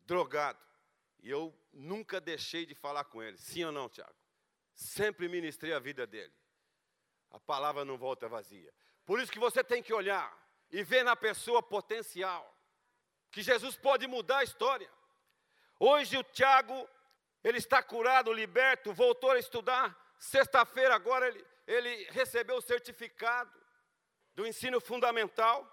drogado. 0.00 0.67
E 1.20 1.30
eu 1.30 1.54
nunca 1.72 2.20
deixei 2.20 2.64
de 2.64 2.74
falar 2.74 3.04
com 3.04 3.22
ele. 3.22 3.36
Sim 3.38 3.64
ou 3.64 3.72
não, 3.72 3.88
Tiago? 3.88 4.14
Sempre 4.74 5.28
ministrei 5.28 5.72
a 5.72 5.78
vida 5.78 6.06
dele. 6.06 6.32
A 7.30 7.40
palavra 7.40 7.84
não 7.84 7.98
volta 7.98 8.28
vazia. 8.28 8.72
Por 9.04 9.20
isso 9.20 9.32
que 9.32 9.38
você 9.38 9.62
tem 9.64 9.82
que 9.82 9.92
olhar 9.92 10.36
e 10.70 10.82
ver 10.82 11.02
na 11.02 11.16
pessoa 11.16 11.62
potencial. 11.62 12.54
Que 13.30 13.42
Jesus 13.42 13.76
pode 13.76 14.06
mudar 14.06 14.38
a 14.38 14.44
história. 14.44 14.90
Hoje 15.78 16.16
o 16.16 16.24
Tiago, 16.24 16.88
ele 17.42 17.58
está 17.58 17.82
curado, 17.82 18.32
liberto, 18.32 18.92
voltou 18.92 19.30
a 19.30 19.38
estudar. 19.38 19.96
Sexta-feira 20.18 20.94
agora 20.94 21.28
ele, 21.28 21.44
ele 21.66 22.04
recebeu 22.10 22.56
o 22.56 22.62
certificado 22.62 23.52
do 24.34 24.46
ensino 24.46 24.80
fundamental. 24.80 25.66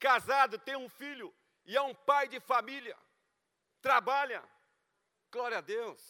Casado, 0.00 0.58
tem 0.58 0.74
um 0.74 0.88
filho 0.88 1.32
e 1.66 1.76
é 1.76 1.82
um 1.82 1.94
pai 1.94 2.26
de 2.26 2.40
família. 2.40 2.98
Trabalha. 3.82 4.42
Glória 5.30 5.58
a 5.58 5.60
Deus. 5.60 6.00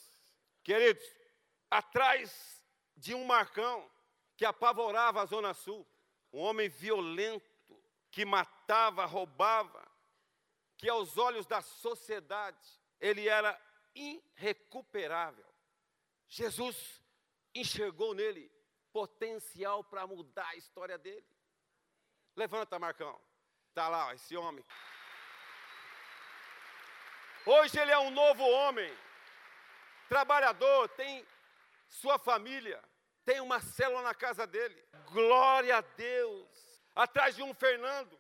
Queridos, 0.63 1.05
atrás 1.69 2.65
de 2.97 3.15
um 3.15 3.25
Marcão 3.25 3.91
que 4.37 4.45
apavorava 4.45 5.21
a 5.21 5.27
Zona 5.27 5.53
Sul, 5.53 5.87
um 6.33 6.39
homem 6.39 6.69
violento 6.69 7.51
que 8.13 8.25
matava, 8.25 9.05
roubava, 9.05 9.87
que 10.77 10.89
aos 10.89 11.19
olhos 11.19 11.47
da 11.47 11.61
sociedade 11.61 12.81
ele 13.01 13.29
era 13.29 13.61
irrecuperável. 13.95 15.47
Jesus 16.29 17.03
enxergou 17.53 18.15
nele 18.15 18.51
potencial 18.93 19.83
para 19.83 20.07
mudar 20.07 20.49
a 20.49 20.57
história 20.57 20.97
dele. 20.97 21.27
Levanta, 22.37 22.79
Marcão. 22.79 23.21
Está 23.71 23.89
lá, 23.89 24.13
esse 24.13 24.37
homem. 24.37 24.65
Hoje 27.47 27.79
ele 27.79 27.93
é 27.93 27.99
um 27.99 28.11
novo 28.11 28.43
homem, 28.43 28.93
trabalhador, 30.09 30.89
tem 30.89 31.25
sua 31.89 32.19
família, 32.19 32.83
tem 33.25 33.41
uma 33.41 33.61
célula 33.61 34.03
na 34.03 34.15
casa 34.15 34.45
dele. 34.45 34.77
Glória 35.13 35.77
a 35.77 35.81
Deus. 35.81 36.81
Atrás 36.97 37.37
de 37.37 37.45
um 37.45 37.55
Fernando, 37.55 38.19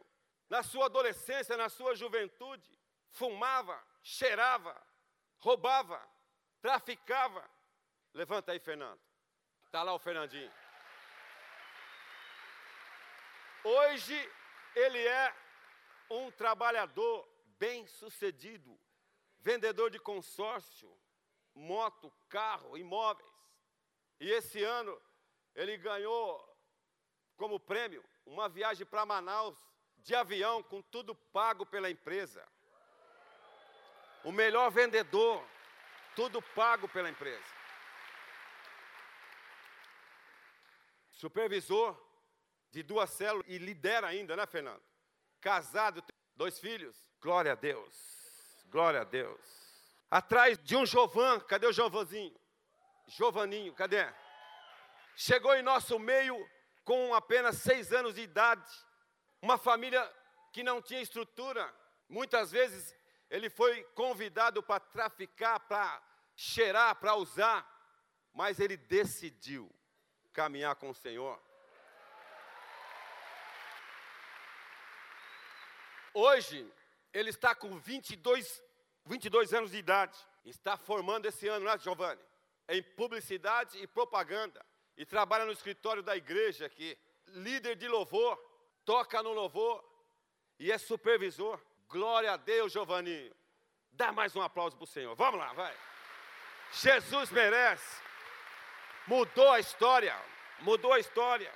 na 0.48 0.62
sua 0.62 0.86
adolescência, 0.86 1.56
na 1.56 1.68
sua 1.68 1.96
juventude, 1.96 2.70
fumava, 3.10 3.76
cheirava, 4.04 4.80
roubava, 5.40 6.00
traficava. 6.62 7.44
Levanta 8.14 8.52
aí, 8.52 8.60
Fernando. 8.60 9.00
Está 9.66 9.82
lá 9.82 9.92
o 9.92 9.98
Fernandinho. 9.98 10.52
Hoje 13.64 14.32
ele 14.74 14.98
é 15.06 15.34
um 16.10 16.30
trabalhador 16.30 17.28
bem-sucedido, 17.58 18.78
vendedor 19.38 19.90
de 19.90 19.98
consórcio, 19.98 20.90
moto, 21.54 22.12
carro, 22.28 22.76
imóveis. 22.76 23.30
E 24.18 24.30
esse 24.30 24.62
ano 24.62 25.00
ele 25.54 25.76
ganhou 25.76 26.46
como 27.36 27.60
prêmio 27.60 28.04
uma 28.26 28.48
viagem 28.48 28.86
para 28.86 29.06
Manaus 29.06 29.58
de 29.98 30.14
avião 30.14 30.62
com 30.62 30.80
tudo 30.82 31.14
pago 31.14 31.66
pela 31.66 31.90
empresa. 31.90 32.46
O 34.24 34.32
melhor 34.32 34.70
vendedor, 34.70 35.44
tudo 36.14 36.42
pago 36.42 36.88
pela 36.88 37.08
empresa. 37.08 37.60
Supervisor 41.12 42.09
de 42.70 42.82
duas 42.82 43.10
células 43.10 43.46
e 43.48 43.58
lidera 43.58 44.06
ainda, 44.06 44.36
né, 44.36 44.46
Fernando? 44.46 44.82
Casado, 45.40 46.02
dois 46.36 46.58
filhos. 46.58 46.96
Glória 47.20 47.52
a 47.52 47.54
Deus. 47.54 47.94
Glória 48.68 49.00
a 49.00 49.04
Deus. 49.04 49.40
Atrás 50.10 50.58
de 50.58 50.76
um 50.76 50.86
Jovan, 50.86 51.40
cadê 51.40 51.66
o 51.66 51.72
Jovanzinho? 51.72 52.34
Jovaninho, 53.06 53.74
cadê? 53.74 54.06
Chegou 55.16 55.54
em 55.54 55.62
nosso 55.62 55.98
meio 55.98 56.48
com 56.84 57.14
apenas 57.14 57.58
seis 57.58 57.92
anos 57.92 58.14
de 58.14 58.22
idade, 58.22 58.70
uma 59.42 59.58
família 59.58 60.02
que 60.52 60.62
não 60.62 60.80
tinha 60.80 61.00
estrutura. 61.00 61.72
Muitas 62.08 62.50
vezes 62.50 62.94
ele 63.28 63.48
foi 63.48 63.84
convidado 63.94 64.62
para 64.62 64.80
traficar, 64.80 65.60
para 65.60 66.02
cheirar, 66.34 66.96
para 66.96 67.14
usar, 67.14 67.68
mas 68.32 68.58
ele 68.58 68.76
decidiu 68.76 69.70
caminhar 70.32 70.74
com 70.76 70.90
o 70.90 70.94
Senhor. 70.94 71.40
Hoje, 76.12 76.66
ele 77.12 77.30
está 77.30 77.54
com 77.54 77.78
22, 77.78 78.62
22 79.06 79.54
anos 79.54 79.70
de 79.70 79.78
idade. 79.78 80.18
Está 80.44 80.76
formando 80.76 81.26
esse 81.26 81.46
ano, 81.48 81.66
né, 81.66 81.78
Giovanni? 81.78 82.20
Em 82.68 82.82
publicidade 82.82 83.78
e 83.78 83.86
propaganda. 83.86 84.64
E 84.96 85.04
trabalha 85.04 85.44
no 85.44 85.52
escritório 85.52 86.02
da 86.02 86.16
igreja 86.16 86.66
aqui. 86.66 86.98
Líder 87.28 87.76
de 87.76 87.88
louvor. 87.88 88.36
Toca 88.84 89.22
no 89.22 89.32
louvor. 89.32 89.84
E 90.58 90.72
é 90.72 90.78
supervisor. 90.78 91.60
Glória 91.88 92.32
a 92.32 92.36
Deus, 92.36 92.72
Giovanni. 92.72 93.32
Dá 93.92 94.12
mais 94.12 94.34
um 94.34 94.42
aplauso 94.42 94.76
para 94.76 94.84
o 94.84 94.86
Senhor. 94.86 95.14
Vamos 95.14 95.38
lá, 95.38 95.52
vai. 95.52 95.76
Jesus 96.72 97.30
merece. 97.30 98.02
Mudou 99.06 99.50
a 99.50 99.60
história. 99.60 100.16
Mudou 100.60 100.92
a 100.92 100.98
história. 101.00 101.52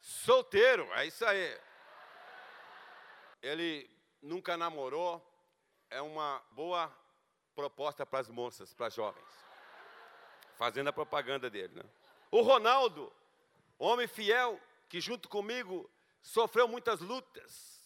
Solteiro, 0.00 0.88
é 0.94 1.06
isso 1.06 1.24
aí 1.24 1.65
ele 3.46 3.88
nunca 4.20 4.56
namorou, 4.56 5.24
é 5.88 6.02
uma 6.02 6.42
boa 6.50 6.92
proposta 7.54 8.04
para 8.04 8.18
as 8.18 8.28
moças, 8.28 8.74
para 8.74 8.86
as 8.86 8.94
jovens. 8.94 9.24
Fazendo 10.56 10.88
a 10.88 10.92
propaganda 10.92 11.48
dele, 11.48 11.74
né? 11.74 11.84
O 12.30 12.42
Ronaldo, 12.42 13.12
homem 13.78 14.08
fiel, 14.08 14.60
que 14.88 15.00
junto 15.00 15.28
comigo 15.28 15.88
sofreu 16.20 16.66
muitas 16.66 17.00
lutas, 17.00 17.80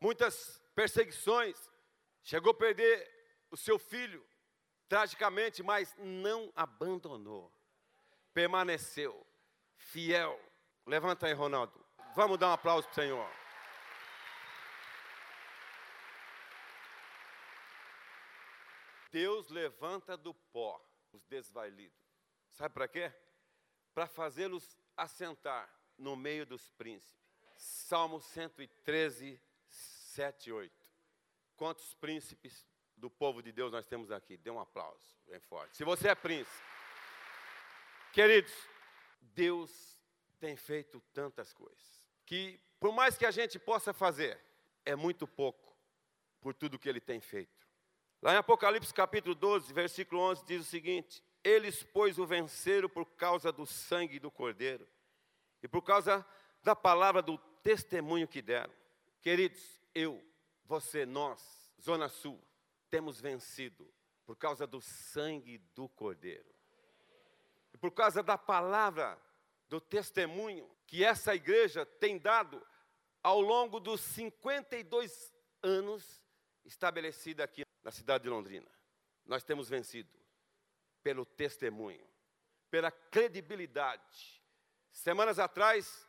muitas 0.00 0.60
perseguições, 0.74 1.70
chegou 2.22 2.50
a 2.50 2.54
perder 2.54 3.10
o 3.50 3.56
seu 3.56 3.78
filho, 3.78 4.26
tragicamente, 4.88 5.62
mas 5.62 5.94
não 5.98 6.52
abandonou, 6.56 7.52
permaneceu 8.32 9.24
fiel. 9.76 10.38
Levanta 10.84 11.26
aí, 11.26 11.32
Ronaldo. 11.32 11.72
Vamos 12.16 12.38
dar 12.38 12.48
um 12.48 12.52
aplauso 12.52 12.88
para 12.88 12.92
o 12.92 12.94
Senhor. 12.94 13.43
Deus 19.14 19.48
levanta 19.48 20.16
do 20.16 20.34
pó 20.34 20.84
os 21.12 21.24
desvailidos. 21.26 21.96
Sabe 22.50 22.74
para 22.74 22.88
quê? 22.88 23.12
Para 23.94 24.08
fazê-los 24.08 24.76
assentar 24.96 25.72
no 25.96 26.16
meio 26.16 26.44
dos 26.44 26.68
príncipes. 26.72 27.22
Salmo 27.56 28.20
113, 28.20 29.40
7 29.68 30.48
e 30.48 30.52
8. 30.52 30.90
Quantos 31.54 31.94
príncipes 31.94 32.66
do 32.96 33.08
povo 33.08 33.40
de 33.40 33.52
Deus 33.52 33.70
nós 33.70 33.86
temos 33.86 34.10
aqui? 34.10 34.36
Dê 34.36 34.50
um 34.50 34.58
aplauso 34.58 35.16
bem 35.28 35.38
forte. 35.38 35.76
Se 35.76 35.84
você 35.84 36.08
é 36.08 36.14
príncipe. 36.16 36.66
Queridos, 38.12 38.52
Deus 39.20 39.96
tem 40.40 40.56
feito 40.56 41.00
tantas 41.12 41.52
coisas 41.52 42.04
que, 42.26 42.60
por 42.80 42.92
mais 42.92 43.16
que 43.16 43.24
a 43.24 43.30
gente 43.30 43.60
possa 43.60 43.92
fazer, 43.92 44.40
é 44.84 44.96
muito 44.96 45.24
pouco 45.24 45.72
por 46.40 46.52
tudo 46.52 46.80
que 46.80 46.88
ele 46.88 47.00
tem 47.00 47.20
feito. 47.20 47.63
Lá 48.24 48.32
em 48.32 48.38
Apocalipse 48.38 48.94
capítulo 48.94 49.34
12, 49.34 49.70
versículo 49.74 50.22
11, 50.22 50.46
diz 50.46 50.62
o 50.62 50.64
seguinte: 50.64 51.22
Eles, 51.44 51.82
pois, 51.82 52.18
o 52.18 52.24
venceram 52.24 52.88
por 52.88 53.04
causa 53.04 53.52
do 53.52 53.66
sangue 53.66 54.18
do 54.18 54.30
Cordeiro 54.30 54.88
e 55.62 55.68
por 55.68 55.82
causa 55.82 56.26
da 56.62 56.74
palavra 56.74 57.20
do 57.20 57.36
testemunho 57.62 58.26
que 58.26 58.40
deram. 58.40 58.72
Queridos, 59.20 59.78
eu, 59.94 60.24
você, 60.64 61.04
nós, 61.04 61.70
Zona 61.78 62.08
Sul, 62.08 62.42
temos 62.88 63.20
vencido 63.20 63.86
por 64.24 64.36
causa 64.36 64.66
do 64.66 64.80
sangue 64.80 65.58
do 65.74 65.86
Cordeiro. 65.90 66.50
E 67.74 67.76
por 67.76 67.90
causa 67.90 68.22
da 68.22 68.38
palavra, 68.38 69.20
do 69.68 69.82
testemunho 69.82 70.66
que 70.86 71.04
essa 71.04 71.34
igreja 71.34 71.84
tem 71.84 72.18
dado 72.18 72.66
ao 73.22 73.42
longo 73.42 73.78
dos 73.78 74.00
52 74.00 75.30
anos 75.62 76.24
estabelecida 76.64 77.44
aqui 77.44 77.64
na 77.84 77.92
cidade 77.92 78.24
de 78.24 78.30
Londrina. 78.30 78.68
Nós 79.26 79.44
temos 79.44 79.68
vencido 79.68 80.10
pelo 81.02 81.24
testemunho, 81.24 82.04
pela 82.70 82.90
credibilidade. 82.90 84.42
Semanas 84.90 85.38
atrás, 85.38 86.08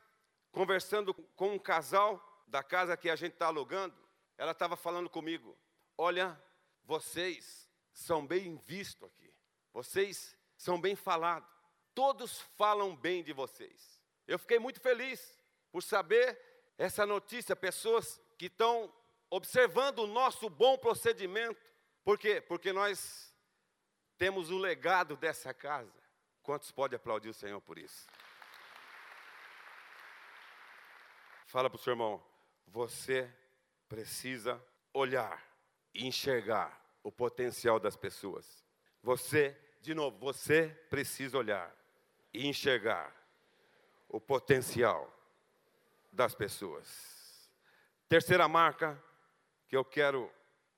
conversando 0.52 1.14
com 1.14 1.54
um 1.54 1.60
casal 1.60 2.44
da 2.48 2.64
casa 2.64 2.96
que 2.96 3.10
a 3.10 3.16
gente 3.16 3.34
está 3.34 3.48
alugando, 3.48 3.96
ela 4.38 4.54
estava 4.54 4.78
falando 4.78 5.10
comigo: 5.10 5.58
Olha, 5.98 6.42
vocês 6.84 7.70
são 7.94 8.26
bem 8.26 8.56
vistos 8.58 9.04
aqui, 9.04 9.34
vocês 9.74 10.38
são 10.58 10.80
bem 10.80 10.96
falados, 10.96 11.50
todos 11.94 12.40
falam 12.58 12.96
bem 12.96 13.24
de 13.24 13.34
vocês. 13.34 14.02
Eu 14.26 14.40
fiquei 14.40 14.60
muito 14.60 14.80
feliz 14.80 15.38
por 15.72 15.84
saber 15.84 16.40
essa 16.78 17.06
notícia, 17.06 17.56
pessoas 17.56 18.22
que 18.38 18.46
estão 18.46 18.94
observando 19.30 20.00
o 20.00 20.08
nosso 20.08 20.50
bom 20.50 20.78
procedimento. 20.78 21.60
Por 22.04 22.18
quê? 22.18 22.42
Porque 22.42 22.72
nós 22.72 23.34
temos 24.18 24.50
o 24.50 24.58
legado 24.58 25.16
dessa 25.18 25.54
casa. 25.54 26.04
Quantos 26.44 26.72
podem 26.72 26.96
aplaudir 26.96 27.30
o 27.30 27.34
Senhor 27.34 27.60
por 27.62 27.78
isso? 27.78 28.08
Fala 31.48 31.70
para 31.70 31.78
o 31.78 31.82
seu 31.82 31.94
irmão, 31.94 32.24
você 32.68 33.32
precisa 33.88 34.64
olhar 34.94 35.44
e 35.94 36.06
enxergar 36.06 36.82
o 37.04 37.12
potencial 37.12 37.80
das 37.80 37.96
pessoas. 37.96 38.66
Você, 39.02 39.58
de 39.82 39.94
novo, 39.94 40.18
você 40.18 40.70
precisa 40.90 41.38
olhar 41.38 41.74
e 42.34 42.48
enxergar 42.48 43.16
o 44.10 44.20
potencial 44.20 45.12
das 46.12 46.34
pessoas. 46.34 47.50
Terceira 48.08 48.48
marca 48.48 49.02
que 49.68 49.76
eu 49.76 49.84
quero 49.84 50.32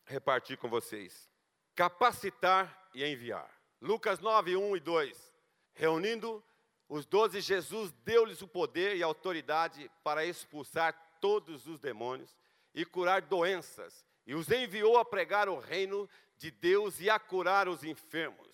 repartir 0.06 0.58
com 0.58 0.70
vocês: 0.70 1.30
capacitar 1.76 2.90
e 2.94 3.04
enviar. 3.06 3.50
Lucas 3.82 4.20
9, 4.20 4.56
1 4.56 4.78
e 4.78 4.80
2. 4.80 5.34
Reunindo 5.74 6.44
os 6.90 7.06
doze, 7.06 7.42
Jesus 7.42 7.92
deu-lhes 8.04 8.42
o 8.42 8.48
poder 8.48 8.96
e 8.96 9.04
autoridade 9.04 9.92
para 10.04 10.26
expulsar 10.26 10.94
todos 11.20 11.68
os 11.68 11.80
demônios 11.80 12.36
e 12.74 12.86
curar 12.86 13.22
doenças, 13.22 14.06
e 14.26 14.34
os 14.36 14.50
enviou 14.52 14.98
a 14.98 15.06
pregar 15.06 15.50
o 15.50 15.60
reino 15.60 16.10
de 16.38 16.52
Deus 16.52 17.00
e 17.00 17.10
a 17.10 17.20
curar 17.20 17.68
os 17.68 17.84
enfermos. 17.84 18.48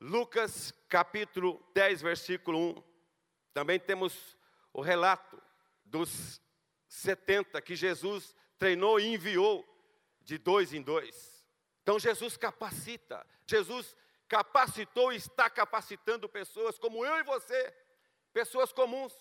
Lucas 0.00 0.72
capítulo 0.88 1.62
10, 1.74 2.02
versículo 2.02 2.58
1. 2.58 2.82
Também 3.52 3.78
temos 3.78 4.36
o 4.72 4.80
relato 4.80 5.40
dos 5.84 6.40
70 6.88 7.60
que 7.62 7.76
Jesus 7.76 8.34
treinou 8.64 8.98
e 8.98 9.12
enviou 9.12 9.62
de 10.22 10.38
dois 10.38 10.72
em 10.72 10.80
dois. 10.80 11.44
Então 11.82 11.98
Jesus 11.98 12.34
capacita, 12.34 13.26
Jesus 13.46 13.94
capacitou 14.26 15.12
e 15.12 15.16
está 15.16 15.50
capacitando 15.50 16.26
pessoas 16.30 16.78
como 16.78 17.04
eu 17.04 17.18
e 17.18 17.22
você, 17.24 17.74
pessoas 18.32 18.72
comuns, 18.72 19.12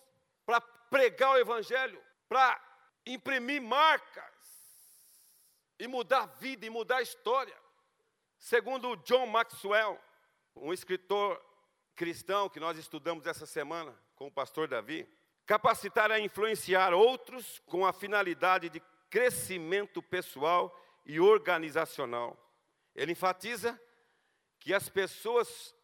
para 0.46 0.62
pregar 0.62 1.32
o 1.32 1.38
Evangelho, 1.38 2.02
para 2.30 2.58
imprimir 3.06 3.62
marcas 3.62 4.24
e 5.78 5.90
mudar 5.90 6.22
a 6.22 6.26
vida 6.26 6.66
e 6.66 6.70
mudar 6.70 7.00
a 7.00 7.02
história. 7.02 7.58
Segundo 8.40 8.96
John 8.96 9.28
Maxwell, 9.28 10.00
um 10.56 10.72
escritor 10.72 11.38
cristão 11.98 12.48
que 12.48 12.62
nós 12.62 12.78
estudamos 12.78 13.28
essa 13.28 13.46
semana 13.46 13.94
com 14.16 14.28
o 14.28 14.32
pastor 14.32 14.70
Davi, 14.70 15.06
capacitar 15.46 16.14
a 16.14 16.20
influenciar 16.22 16.94
outros 16.94 17.62
com 17.66 17.86
a 17.86 17.92
finalidade 17.92 18.70
de 18.70 18.82
crescimento 19.14 20.02
pessoal 20.02 20.76
e 21.06 21.20
organizacional. 21.20 22.36
Ele 22.96 23.12
enfatiza 23.12 23.80
que 24.60 24.74
as 24.74 24.90
pessoas, 24.90 25.76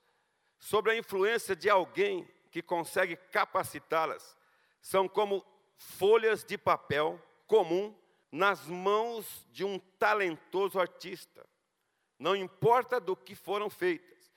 sob 0.58 0.90
a 0.90 0.98
influência 0.98 1.56
de 1.56 1.70
alguém 1.70 2.28
que 2.50 2.64
consegue 2.64 3.16
capacitá-las, 3.16 4.36
são 4.82 5.08
como 5.08 5.46
folhas 5.78 6.44
de 6.44 6.58
papel 6.58 7.24
comum 7.46 7.96
nas 8.32 8.66
mãos 8.66 9.46
de 9.52 9.64
um 9.64 9.78
talentoso 9.78 10.80
artista. 10.80 11.48
Não 12.18 12.36
importa 12.36 13.00
do 13.00 13.16
que 13.16 13.36
foram 13.36 13.70
feitas, 13.70 14.34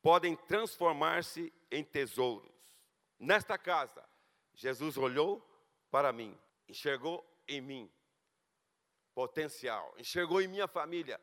podem 0.00 0.36
transformar-se 0.36 1.52
em 1.72 1.82
tesouros. 1.82 2.54
Nesta 3.18 3.58
casa, 3.58 4.08
Jesus 4.54 4.96
olhou 4.96 5.44
para 5.90 6.12
mim, 6.12 6.38
enxergou 6.68 7.28
em 7.48 7.60
mim 7.60 7.90
potencial, 9.18 9.92
enxergou 9.98 10.40
em 10.40 10.46
minha 10.46 10.68
família 10.68 11.20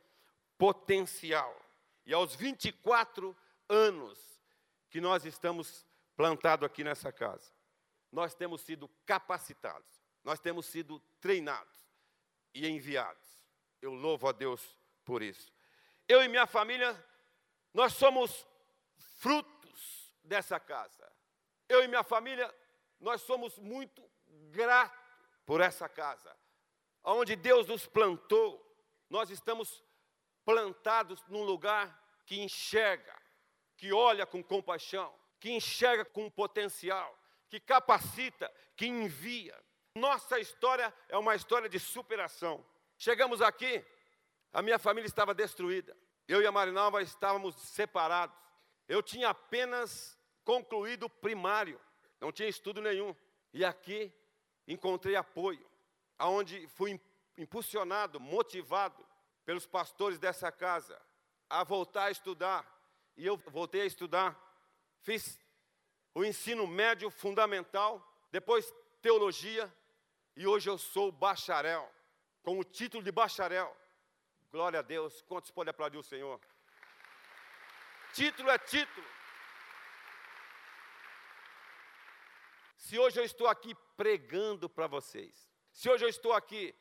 potencial. 0.57 1.57
E 2.05 2.13
aos 2.13 2.35
24 2.35 3.33
anos 3.69 4.19
que 4.89 4.99
nós 4.99 5.23
estamos 5.23 5.85
plantados 6.13 6.65
aqui 6.65 6.83
nessa 6.83 7.09
casa, 7.09 7.53
nós 8.11 8.35
temos 8.35 8.59
sido 8.63 8.89
capacitados, 9.05 9.89
nós 10.25 10.41
temos 10.41 10.65
sido 10.65 10.99
treinados 11.21 11.73
e 12.53 12.67
enviados. 12.67 13.45
Eu 13.81 13.93
louvo 13.93 14.27
a 14.27 14.33
Deus 14.33 14.77
por 15.05 15.21
isso. 15.21 15.49
Eu 16.05 16.21
e 16.21 16.27
minha 16.27 16.45
família, 16.45 17.01
nós 17.73 17.93
somos 17.93 18.45
frutos 19.21 20.11
dessa 20.21 20.59
casa. 20.59 21.09
Eu 21.69 21.81
e 21.81 21.87
minha 21.87 22.03
família, 22.03 22.53
nós 22.99 23.21
somos 23.21 23.57
muito 23.57 24.03
gratos 24.51 24.99
por 25.45 25.61
essa 25.61 25.87
casa. 25.87 26.35
Onde 27.07 27.35
Deus 27.35 27.67
nos 27.67 27.85
plantou, 27.85 28.59
nós 29.09 29.29
estamos 29.29 29.83
plantados 30.43 31.23
num 31.27 31.43
lugar 31.43 32.01
que 32.25 32.41
enxerga, 32.41 33.15
que 33.77 33.93
olha 33.93 34.25
com 34.25 34.43
compaixão, 34.43 35.13
que 35.39 35.51
enxerga 35.51 36.03
com 36.03 36.29
potencial, 36.31 37.15
que 37.47 37.59
capacita, 37.59 38.51
que 38.75 38.87
envia. 38.87 39.55
Nossa 39.93 40.39
história 40.39 40.91
é 41.07 41.15
uma 41.15 41.35
história 41.35 41.69
de 41.69 41.79
superação. 41.79 42.65
Chegamos 42.97 43.39
aqui, 43.39 43.85
a 44.51 44.63
minha 44.63 44.79
família 44.79 45.07
estava 45.07 45.33
destruída. 45.33 45.95
Eu 46.27 46.41
e 46.41 46.47
a 46.47 46.51
Marinalva 46.51 47.03
estávamos 47.03 47.55
separados. 47.55 48.35
Eu 48.87 49.03
tinha 49.03 49.29
apenas 49.29 50.17
concluído 50.43 51.03
o 51.03 51.09
primário, 51.09 51.79
não 52.19 52.31
tinha 52.31 52.49
estudo 52.49 52.81
nenhum. 52.81 53.15
E 53.53 53.63
aqui 53.63 54.11
encontrei 54.67 55.15
apoio, 55.15 55.69
aonde 56.17 56.67
fui 56.67 56.99
impulsionado, 57.37 58.19
motivado 58.19 59.05
pelos 59.45 59.65
pastores 59.65 60.17
dessa 60.17 60.51
casa 60.51 60.99
a 61.49 61.63
voltar 61.63 62.05
a 62.05 62.11
estudar. 62.11 62.65
E 63.15 63.25
eu 63.25 63.37
voltei 63.37 63.81
a 63.81 63.85
estudar. 63.85 64.37
Fiz 65.01 65.39
o 66.13 66.23
ensino 66.23 66.65
médio 66.65 67.09
fundamental, 67.09 68.01
depois 68.31 68.73
teologia, 69.01 69.73
e 70.35 70.47
hoje 70.47 70.69
eu 70.69 70.77
sou 70.77 71.11
bacharel, 71.11 71.89
com 72.41 72.57
o 72.59 72.63
título 72.63 73.03
de 73.03 73.11
bacharel. 73.11 73.75
Glória 74.51 74.79
a 74.79 74.81
Deus. 74.81 75.21
Quantos 75.21 75.51
podem 75.51 75.71
aplaudir 75.71 75.97
o 75.97 76.03
Senhor? 76.03 76.39
Título 78.13 78.49
é 78.49 78.57
título. 78.57 79.05
Se 82.77 82.97
hoje 82.99 83.19
eu 83.19 83.25
estou 83.25 83.47
aqui 83.47 83.75
pregando 83.97 84.69
para 84.69 84.87
vocês, 84.87 85.49
se 85.75 85.89
hoje 85.89 86.05
eu 86.05 86.09
estou 86.09 86.31
aqui 86.31 86.73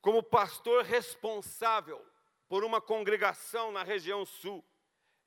como 0.00 0.22
pastor 0.22 0.82
responsável 0.82 2.02
por 2.48 2.64
uma 2.64 2.80
congregação 2.80 3.70
na 3.70 3.82
região 3.82 4.24
sul, 4.24 4.64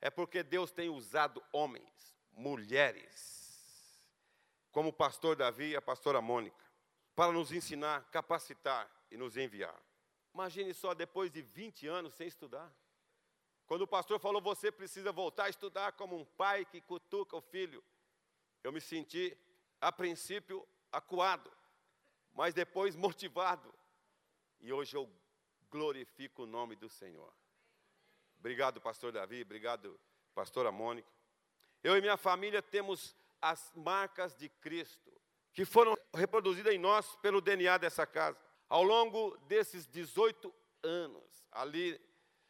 é 0.00 0.10
porque 0.10 0.42
Deus 0.42 0.72
tem 0.72 0.90
usado 0.90 1.40
homens, 1.52 2.12
mulheres, 2.32 4.02
como 4.72 4.88
o 4.88 4.92
pastor 4.92 5.36
Davi 5.36 5.70
e 5.70 5.76
a 5.76 5.80
pastora 5.80 6.20
Mônica, 6.20 6.64
para 7.14 7.30
nos 7.30 7.52
ensinar, 7.52 8.02
capacitar 8.10 8.90
e 9.12 9.16
nos 9.16 9.36
enviar. 9.36 9.80
Imagine 10.34 10.74
só, 10.74 10.92
depois 10.92 11.30
de 11.30 11.40
20 11.40 11.86
anos 11.86 12.14
sem 12.14 12.26
estudar. 12.26 12.74
Quando 13.64 13.82
o 13.82 13.88
pastor 13.88 14.18
falou, 14.18 14.42
você 14.42 14.72
precisa 14.72 15.12
voltar 15.12 15.44
a 15.44 15.50
estudar 15.50 15.92
como 15.92 16.18
um 16.18 16.24
pai 16.24 16.64
que 16.64 16.80
cutuca 16.80 17.36
o 17.36 17.40
filho, 17.40 17.82
eu 18.64 18.72
me 18.72 18.80
senti, 18.80 19.38
a 19.80 19.92
princípio, 19.92 20.66
acuado, 20.90 21.48
mas 22.34 22.52
depois 22.52 22.96
motivado. 22.96 23.72
E 24.60 24.72
hoje 24.72 24.96
eu 24.96 25.10
glorifico 25.70 26.42
o 26.42 26.46
nome 26.46 26.74
do 26.76 26.88
Senhor. 26.88 27.32
Obrigado, 28.38 28.80
pastor 28.80 29.12
Davi, 29.12 29.42
obrigado, 29.42 29.98
pastora 30.34 30.70
Mônica. 30.70 31.08
Eu 31.82 31.96
e 31.96 32.00
minha 32.00 32.16
família 32.16 32.60
temos 32.60 33.16
as 33.40 33.72
marcas 33.74 34.34
de 34.34 34.48
Cristo, 34.48 35.12
que 35.52 35.64
foram 35.64 35.96
reproduzidas 36.14 36.72
em 36.72 36.78
nós 36.78 37.14
pelo 37.16 37.40
DNA 37.40 37.78
dessa 37.78 38.06
casa. 38.06 38.38
Ao 38.68 38.82
longo 38.82 39.36
desses 39.46 39.86
18 39.86 40.52
anos, 40.82 41.46
ali 41.52 42.00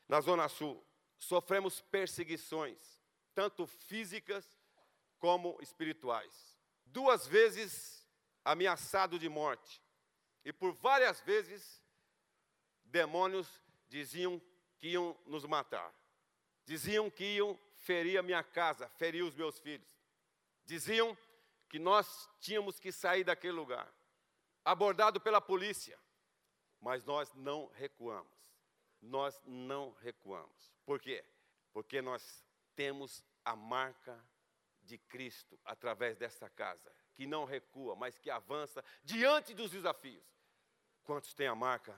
na 0.08 0.20
Zona 0.20 0.48
Sul, 0.48 0.84
sofremos 1.18 1.80
perseguições, 1.80 3.02
tanto 3.34 3.66
físicas 3.66 4.58
como 5.18 5.58
espirituais. 5.60 6.58
Duas 6.86 7.26
vezes 7.26 8.03
ameaçado 8.44 9.18
de 9.18 9.28
morte, 9.28 9.82
e 10.44 10.52
por 10.52 10.72
várias 10.72 11.20
vezes 11.20 11.82
demônios 12.84 13.62
diziam 13.88 14.40
que 14.78 14.88
iam 14.88 15.18
nos 15.26 15.44
matar. 15.44 15.92
Diziam 16.64 17.10
que 17.10 17.24
iam 17.36 17.58
ferir 17.76 18.18
a 18.18 18.22
minha 18.22 18.42
casa, 18.42 18.88
ferir 18.90 19.22
os 19.22 19.34
meus 19.34 19.58
filhos. 19.58 19.98
Diziam 20.64 21.16
que 21.68 21.78
nós 21.78 22.28
tínhamos 22.40 22.78
que 22.78 22.92
sair 22.92 23.24
daquele 23.24 23.52
lugar. 23.52 23.92
Abordado 24.64 25.20
pela 25.20 25.40
polícia. 25.40 25.98
Mas 26.80 27.04
nós 27.04 27.32
não 27.34 27.66
recuamos. 27.68 28.32
Nós 29.00 29.40
não 29.44 29.92
recuamos. 29.94 30.72
Por 30.84 31.00
quê? 31.00 31.24
Porque 31.72 32.00
nós 32.00 32.44
temos 32.74 33.24
a 33.44 33.56
marca 33.56 34.22
de 34.82 34.98
Cristo 34.98 35.58
através 35.64 36.16
dessa 36.16 36.48
casa, 36.48 36.94
que 37.14 37.26
não 37.26 37.44
recua, 37.44 37.94
mas 37.96 38.18
que 38.18 38.30
avança 38.30 38.84
diante 39.02 39.54
dos 39.54 39.70
desafios. 39.70 40.24
Quantos 41.04 41.32
têm 41.34 41.46
a 41.46 41.54
marca 41.54 41.96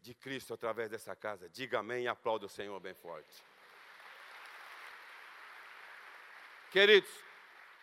de 0.00 0.14
Cristo 0.14 0.54
através 0.54 0.90
dessa 0.90 1.16
casa? 1.16 1.48
Diga 1.48 1.78
amém 1.78 2.04
e 2.04 2.08
aplauda 2.08 2.46
o 2.46 2.48
Senhor 2.48 2.78
bem 2.80 2.94
forte. 2.94 3.42
Queridos, 6.70 7.10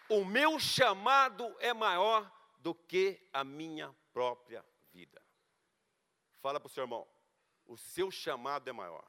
o 0.10 0.26
meu 0.26 0.60
chamado 0.60 1.56
é 1.60 1.74
maior 1.74 2.30
do 2.60 2.76
que 2.76 3.26
a 3.32 3.44
minha 3.44 3.96
própria 4.14 4.64
vida. 4.92 5.22
Fala 6.42 6.60
para 6.60 6.68
o 6.68 6.70
seu 6.70 6.84
irmão, 6.84 7.08
o 7.66 7.78
seu 7.78 8.12
chamado 8.12 8.70
é 8.70 8.74
maior 8.74 9.06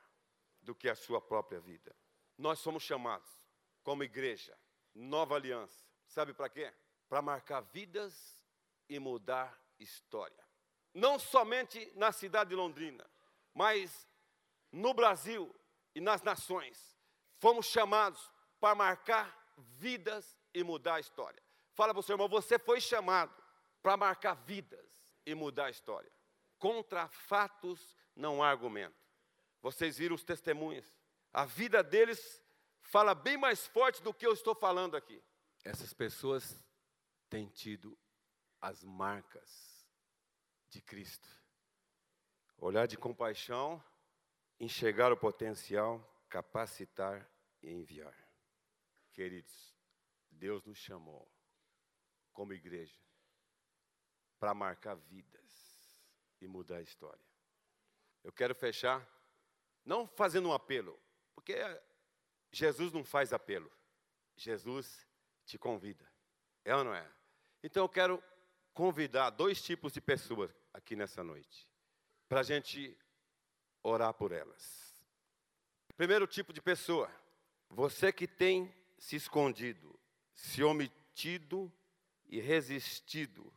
do 0.60 0.74
que 0.74 0.88
a 0.88 0.94
sua 0.94 1.20
própria 1.20 1.60
vida. 1.60 1.94
Nós 2.38 2.60
somos 2.60 2.82
chamados, 2.82 3.28
como 3.82 4.04
igreja, 4.04 4.56
nova 4.94 5.34
aliança. 5.34 5.84
Sabe 6.06 6.32
para 6.32 6.48
quê? 6.48 6.72
Para 7.12 7.20
marcar 7.20 7.61
vidas 7.61 8.42
e 8.88 8.98
mudar 8.98 9.62
história. 9.79 10.42
Não 10.94 11.18
somente 11.18 11.92
na 11.94 12.11
cidade 12.11 12.48
de 12.48 12.57
Londrina, 12.57 13.05
mas 13.53 14.09
no 14.72 14.94
Brasil 14.94 15.55
e 15.94 16.01
nas 16.01 16.22
nações. 16.22 16.98
Fomos 17.38 17.66
chamados 17.66 18.31
para 18.59 18.75
marcar 18.75 19.53
vidas 19.59 20.38
e 20.55 20.64
mudar 20.64 20.94
a 20.94 21.01
história. 21.01 21.42
Fala 21.75 21.92
para 21.92 22.01
o 22.01 22.03
seu 22.03 22.14
irmão, 22.14 22.31
você 22.31 22.59
foi 22.59 22.81
chamado 22.81 23.35
para 23.83 23.94
marcar 23.94 24.33
vidas 24.33 24.88
e 25.27 25.35
mudar 25.35 25.66
a 25.66 25.70
história. 25.70 26.11
Contra 26.59 27.09
fatos 27.09 27.94
não 28.16 28.42
há 28.42 28.48
argumento. 28.48 28.96
Vocês 29.61 29.98
viram 29.98 30.14
os 30.14 30.25
testemunhos. 30.25 30.90
A 31.31 31.44
vida 31.44 31.83
deles 31.83 32.42
fala 32.81 33.14
bem 33.14 33.37
mais 33.37 33.66
forte 33.66 34.03
do 34.03 34.14
que 34.14 34.27
eu 34.27 34.33
estou 34.33 34.55
falando 34.55 34.96
aqui. 34.96 35.22
Essas 35.62 35.92
pessoas 35.92 36.64
têm 37.33 37.49
tido 37.49 37.99
as 38.61 38.85
marcas 38.85 39.88
de 40.68 40.83
Cristo. 40.83 41.27
Olhar 42.59 42.87
de 42.87 42.99
compaixão, 42.99 43.83
enxergar 44.61 45.11
o 45.11 45.16
potencial, 45.16 45.99
capacitar 46.29 47.27
e 47.62 47.71
enviar. 47.71 48.14
Queridos, 49.14 49.75
Deus 50.31 50.62
nos 50.66 50.77
chamou 50.77 51.27
como 52.35 52.53
igreja 52.53 53.01
para 54.38 54.53
marcar 54.53 54.97
vidas 54.97 55.97
e 56.38 56.47
mudar 56.47 56.77
a 56.77 56.83
história. 56.83 57.27
Eu 58.23 58.31
quero 58.31 58.55
fechar 58.55 59.09
não 59.87 60.07
fazendo 60.07 60.51
um 60.51 60.53
apelo, 60.53 61.01
porque 61.35 61.57
Jesus 62.51 62.92
não 62.92 63.03
faz 63.03 63.33
apelo. 63.33 63.73
Jesus 64.37 65.09
te 65.47 65.57
convida. 65.57 66.07
É 66.62 66.77
ou 66.77 66.85
não 66.85 66.95
é? 66.95 67.21
Então 67.62 67.85
eu 67.85 67.88
quero 67.88 68.22
convidar 68.75 69.31
dois 69.31 69.62
tipos 69.62 69.92
de 69.92 70.01
pessoas 70.01 70.51
aqui 70.72 70.96
nessa 70.96 71.22
noite, 71.22 71.68
para 72.29 72.40
a 72.40 72.42
gente 72.42 72.96
orar 73.83 74.12
por 74.14 74.33
elas. 74.33 74.94
Primeiro 75.96 76.27
tipo 76.27 76.53
de 76.53 76.61
pessoa, 76.61 77.11
você 77.68 78.12
que 78.12 78.27
tem 78.27 78.75
se 78.98 79.16
escondido, 79.16 79.98
se 80.35 80.62
omitido 80.62 81.72
e 82.27 82.40
resistido, 82.40 83.53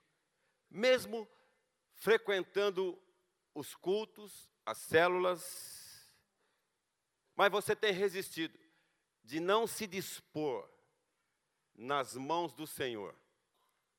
mesmo 0.69 1.27
frequentando 1.93 3.01
os 3.53 3.73
cultos, 3.73 4.49
as 4.65 4.77
células, 4.79 6.13
mas 7.35 7.51
você 7.51 7.75
tem 7.75 7.93
resistido 7.93 8.59
de 9.23 9.39
não 9.39 9.65
se 9.65 9.87
dispor 9.87 10.69
nas 11.73 12.15
mãos 12.15 12.53
do 12.53 12.67
Senhor 12.67 13.15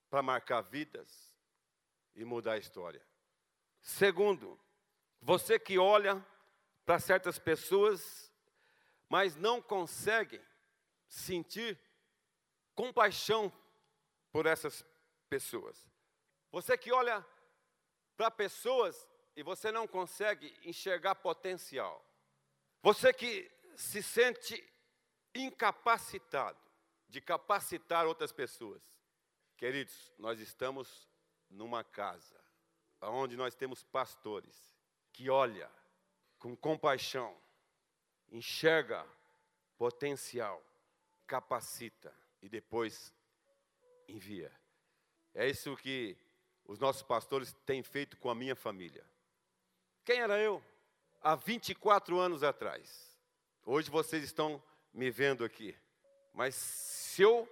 para 0.08 0.22
marcar 0.22 0.62
vidas 0.62 1.34
e 2.14 2.24
mudar 2.24 2.52
a 2.52 2.58
história. 2.58 3.04
Segundo, 3.80 4.58
você 5.20 5.58
que 5.58 5.78
olha 5.78 6.24
para 6.84 6.98
certas 6.98 7.38
pessoas, 7.38 8.32
mas 9.08 9.36
não 9.36 9.60
consegue 9.60 10.40
sentir 11.08 11.78
compaixão 12.74 13.52
por 14.30 14.46
essas 14.46 14.84
pessoas. 15.28 15.86
Você 16.50 16.76
que 16.76 16.92
olha 16.92 17.24
para 18.16 18.30
pessoas 18.30 19.08
e 19.34 19.42
você 19.42 19.70
não 19.70 19.86
consegue 19.86 20.56
enxergar 20.64 21.14
potencial. 21.16 22.04
Você 22.82 23.12
que 23.12 23.50
se 23.76 24.02
sente 24.02 24.64
incapacitado 25.34 26.58
de 27.08 27.20
capacitar 27.20 28.06
outras 28.06 28.32
pessoas. 28.32 28.82
Queridos, 29.56 30.12
nós 30.18 30.38
estamos 30.38 31.08
numa 31.48 31.82
casa 31.82 32.38
onde 33.00 33.36
nós 33.36 33.54
temos 33.54 33.82
pastores 33.82 34.54
que 35.12 35.30
olha 35.30 35.70
com 36.38 36.54
compaixão, 36.54 37.34
enxerga 38.28 39.06
potencial, 39.78 40.62
capacita 41.26 42.14
e 42.42 42.50
depois 42.50 43.14
envia. 44.06 44.52
É 45.34 45.48
isso 45.48 45.74
que 45.76 46.18
os 46.66 46.78
nossos 46.78 47.02
pastores 47.02 47.54
têm 47.64 47.82
feito 47.82 48.18
com 48.18 48.28
a 48.28 48.34
minha 48.34 48.54
família. 48.54 49.06
Quem 50.04 50.20
era 50.20 50.38
eu? 50.38 50.62
Há 51.22 51.34
24 51.34 52.18
anos 52.18 52.42
atrás. 52.42 53.18
Hoje 53.64 53.90
vocês 53.90 54.22
estão 54.22 54.62
me 54.92 55.10
vendo 55.10 55.44
aqui. 55.44 55.74
Mas 56.34 56.54
se 56.54 57.22
eu 57.22 57.48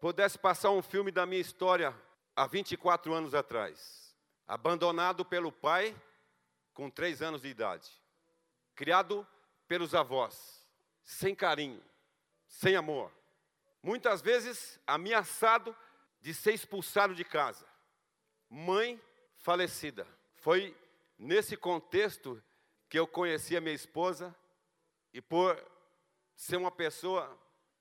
pudesse 0.00 0.38
passar 0.38 0.70
um 0.70 0.82
filme 0.82 1.10
da 1.10 1.26
minha 1.26 1.40
história 1.40 1.94
há 2.34 2.46
24 2.46 3.12
anos 3.12 3.34
atrás, 3.34 4.14
abandonado 4.46 5.24
pelo 5.24 5.50
pai 5.50 5.94
com 6.72 6.88
3 6.88 7.22
anos 7.22 7.42
de 7.42 7.48
idade, 7.48 7.90
criado 8.74 9.26
pelos 9.66 9.94
avós, 9.94 10.66
sem 11.04 11.34
carinho, 11.34 11.82
sem 12.46 12.76
amor, 12.76 13.12
muitas 13.82 14.22
vezes 14.22 14.80
ameaçado 14.86 15.76
de 16.20 16.32
ser 16.32 16.54
expulsado 16.54 17.14
de 17.14 17.24
casa, 17.24 17.66
mãe 18.48 19.00
falecida. 19.36 20.06
Foi 20.36 20.76
nesse 21.18 21.56
contexto 21.56 22.42
que 22.88 22.98
eu 22.98 23.06
conheci 23.06 23.56
a 23.56 23.60
minha 23.60 23.74
esposa 23.74 24.34
e 25.12 25.20
por 25.20 25.62
ser 26.36 26.56
uma 26.56 26.70
pessoa 26.70 27.36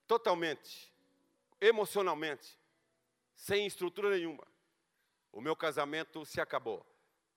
totalmente, 0.07 0.91
emocionalmente, 1.59 2.59
sem 3.35 3.65
estrutura 3.65 4.09
nenhuma, 4.09 4.47
o 5.31 5.41
meu 5.41 5.55
casamento 5.55 6.25
se 6.25 6.41
acabou. 6.41 6.85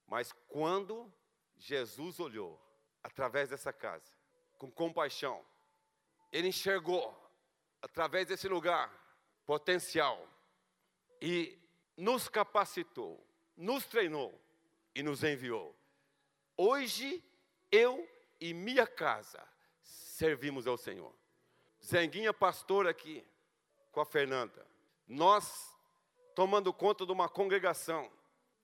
Mas 0.07 0.33
quando 0.49 1.13
Jesus 1.57 2.19
olhou 2.19 2.61
através 3.03 3.51
dessa 3.51 3.73
casa, 3.73 4.13
com 4.61 4.71
compaixão. 4.71 5.45
Ele 6.31 6.49
enxergou, 6.49 7.17
através 7.81 8.27
desse 8.27 8.47
lugar, 8.47 8.93
potencial 9.47 10.29
e 11.21 11.59
nos 11.97 12.29
capacitou, 12.29 13.27
nos 13.57 13.87
treinou 13.87 14.39
e 14.95 15.03
nos 15.03 15.25
enviou. 15.25 15.75
Hoje, 16.57 17.25
eu 17.73 18.07
e 18.39 18.53
minha 18.53 18.87
casa 18.87 19.43
servimos 19.83 20.67
ao 20.67 20.77
Senhor. 20.77 21.15
Zenguinha, 21.83 22.33
pastor 22.33 22.87
aqui, 22.87 23.27
com 23.91 24.01
a 24.01 24.05
Fernanda. 24.05 24.67
Nós 25.07 25.75
tomando 26.35 26.73
conta 26.73 27.05
de 27.05 27.13
uma 27.13 27.29
congregação. 27.29 28.11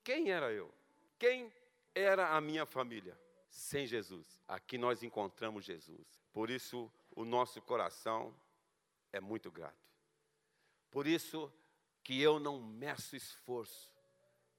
Quem 0.03 0.31
era 0.31 0.53
eu? 0.53 0.73
Quem 1.19 1.53
era 1.95 2.37
a 2.37 2.41
minha 2.41 2.65
família? 2.65 3.19
Sem 3.51 3.87
Jesus. 3.87 4.41
Aqui 4.47 4.79
nós 4.79 5.03
encontramos 5.03 5.65
Jesus. 5.65 6.07
Por 6.33 6.51
isso, 6.51 6.91
o 7.15 7.25
nosso 7.25 7.61
coração 7.62 8.35
é 9.12 9.21
muito 9.21 9.51
grato. 9.51 9.75
Por 10.91 11.07
isso 11.07 11.53
que 12.03 12.21
eu 12.21 12.39
não 12.39 12.61
meço 12.61 13.17
esforço. 13.17 13.91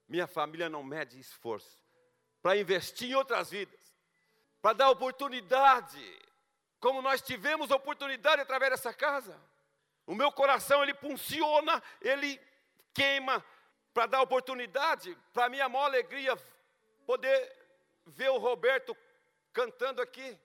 Minha 0.07 0.27
família 0.27 0.69
não 0.69 0.83
mede 0.83 1.19
esforço 1.19 1.85
para 2.41 2.57
investir 2.57 3.09
em 3.09 3.15
outras 3.15 3.49
vidas, 3.49 3.93
para 4.61 4.73
dar 4.73 4.89
oportunidade, 4.89 6.01
como 6.79 7.01
nós 7.01 7.21
tivemos 7.21 7.71
oportunidade 7.71 8.41
através 8.41 8.71
dessa 8.71 8.93
casa. 8.93 9.39
O 10.07 10.15
meu 10.15 10.31
coração 10.31 10.81
ele 10.81 10.93
funciona, 10.93 11.83
ele 12.01 12.39
queima 12.93 13.45
para 13.93 14.05
dar 14.05 14.21
oportunidade, 14.21 15.15
para 15.33 15.49
minha 15.49 15.67
maior 15.67 15.85
alegria 15.85 16.35
poder 17.05 17.55
ver 18.05 18.29
o 18.29 18.37
Roberto 18.37 18.95
cantando 19.51 20.01
aqui. 20.01 20.39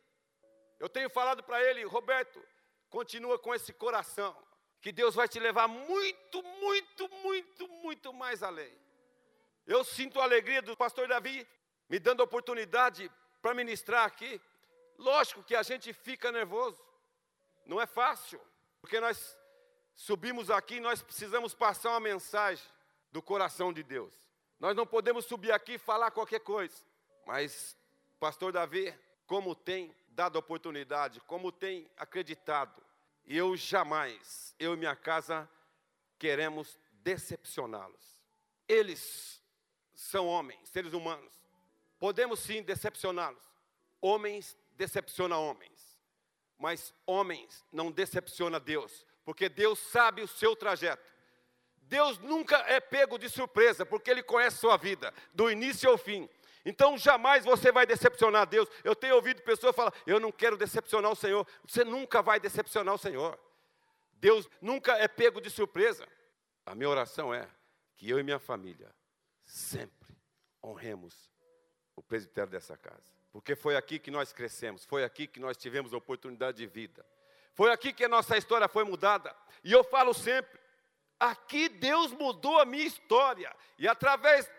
Eu 0.80 0.88
tenho 0.88 1.08
falado 1.08 1.44
para 1.44 1.62
ele, 1.62 1.84
Roberto, 1.84 2.44
continua 2.90 3.38
com 3.38 3.54
esse 3.54 3.72
coração, 3.72 4.36
que 4.80 4.90
Deus 4.90 5.14
vai 5.14 5.28
te 5.28 5.38
levar 5.38 5.68
muito, 5.68 6.42
muito, 6.42 7.08
muito, 7.22 7.68
muito 7.68 8.12
mais 8.12 8.42
além. 8.42 8.76
Eu 9.64 9.84
sinto 9.84 10.20
a 10.20 10.24
alegria 10.24 10.60
do 10.60 10.76
pastor 10.76 11.06
Davi 11.06 11.46
me 11.88 12.00
dando 12.00 12.20
oportunidade 12.20 13.08
para 13.40 13.54
ministrar 13.54 14.06
aqui. 14.06 14.40
Lógico 14.98 15.44
que 15.44 15.54
a 15.54 15.62
gente 15.62 15.92
fica 15.92 16.32
nervoso, 16.32 16.84
não 17.64 17.80
é 17.80 17.86
fácil, 17.86 18.40
porque 18.80 18.98
nós 18.98 19.38
subimos 19.94 20.50
aqui, 20.50 20.80
nós 20.80 21.02
precisamos 21.02 21.54
passar 21.54 21.90
uma 21.90 22.00
mensagem 22.00 22.64
do 23.10 23.22
coração 23.22 23.72
de 23.72 23.82
Deus. 23.82 24.12
Nós 24.58 24.76
não 24.76 24.86
podemos 24.86 25.24
subir 25.24 25.52
aqui 25.52 25.74
e 25.74 25.78
falar 25.78 26.10
qualquer 26.10 26.40
coisa. 26.40 26.74
Mas, 27.26 27.76
pastor 28.18 28.52
Davi, 28.52 28.94
como 29.26 29.54
tem 29.54 29.94
dado 30.08 30.36
oportunidade, 30.36 31.20
como 31.20 31.50
tem 31.50 31.90
acreditado, 31.96 32.82
eu 33.26 33.56
jamais, 33.56 34.54
eu 34.58 34.74
e 34.74 34.76
minha 34.76 34.96
casa, 34.96 35.48
queremos 36.18 36.78
decepcioná-los. 37.02 38.20
Eles 38.68 39.42
são 39.94 40.26
homens, 40.26 40.68
seres 40.68 40.92
humanos. 40.92 41.32
Podemos 41.98 42.40
sim 42.40 42.62
decepcioná-los. 42.62 43.42
Homens 44.00 44.56
decepcionam 44.72 45.44
homens. 45.44 45.98
Mas 46.58 46.94
homens 47.06 47.64
não 47.72 47.90
decepciona 47.90 48.58
Deus 48.60 49.06
porque 49.24 49.48
Deus 49.48 49.78
sabe 49.78 50.22
o 50.22 50.28
seu 50.28 50.56
trajeto. 50.56 51.12
Deus 51.82 52.18
nunca 52.18 52.56
é 52.68 52.80
pego 52.80 53.18
de 53.18 53.28
surpresa, 53.28 53.84
porque 53.84 54.10
Ele 54.10 54.22
conhece 54.22 54.58
sua 54.58 54.76
vida, 54.76 55.12
do 55.34 55.50
início 55.50 55.90
ao 55.90 55.98
fim. 55.98 56.28
Então 56.64 56.96
jamais 56.96 57.44
você 57.44 57.72
vai 57.72 57.84
decepcionar 57.84 58.46
Deus. 58.46 58.68
Eu 58.84 58.94
tenho 58.94 59.16
ouvido 59.16 59.42
pessoas 59.42 59.74
falar: 59.74 59.92
Eu 60.06 60.20
não 60.20 60.30
quero 60.30 60.56
decepcionar 60.56 61.10
o 61.10 61.16
Senhor. 61.16 61.46
Você 61.66 61.84
nunca 61.84 62.22
vai 62.22 62.38
decepcionar 62.38 62.94
o 62.94 62.98
Senhor. 62.98 63.38
Deus 64.14 64.48
nunca 64.60 64.96
é 64.96 65.08
pego 65.08 65.40
de 65.40 65.50
surpresa. 65.50 66.06
A 66.64 66.74
minha 66.74 66.88
oração 66.88 67.34
é 67.34 67.48
que 67.96 68.08
eu 68.08 68.18
e 68.18 68.22
minha 68.22 68.38
família 68.38 68.94
sempre 69.42 70.16
honremos 70.62 71.30
o 71.96 72.02
presbitério 72.02 72.50
dessa 72.50 72.76
casa. 72.76 73.12
Porque 73.32 73.56
foi 73.56 73.76
aqui 73.76 73.98
que 73.98 74.10
nós 74.10 74.32
crescemos, 74.32 74.84
foi 74.84 75.02
aqui 75.02 75.26
que 75.26 75.40
nós 75.40 75.56
tivemos 75.56 75.92
oportunidade 75.92 76.58
de 76.58 76.66
vida. 76.66 77.04
Foi 77.54 77.70
aqui 77.70 77.92
que 77.92 78.04
a 78.04 78.08
nossa 78.08 78.36
história 78.36 78.68
foi 78.68 78.84
mudada. 78.84 79.34
E 79.62 79.72
eu 79.72 79.84
falo 79.84 80.14
sempre: 80.14 80.58
aqui 81.18 81.68
Deus 81.68 82.12
mudou 82.12 82.58
a 82.58 82.64
minha 82.64 82.84
história. 82.84 83.54
E 83.78 83.86
através 83.86 84.50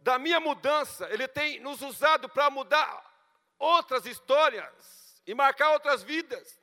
da 0.00 0.18
minha 0.18 0.40
mudança, 0.40 1.08
Ele 1.10 1.28
tem 1.28 1.60
nos 1.60 1.80
usado 1.80 2.28
para 2.28 2.50
mudar 2.50 3.12
outras 3.58 4.04
histórias 4.04 5.22
e 5.26 5.34
marcar 5.34 5.72
outras 5.72 6.02
vidas. 6.02 6.60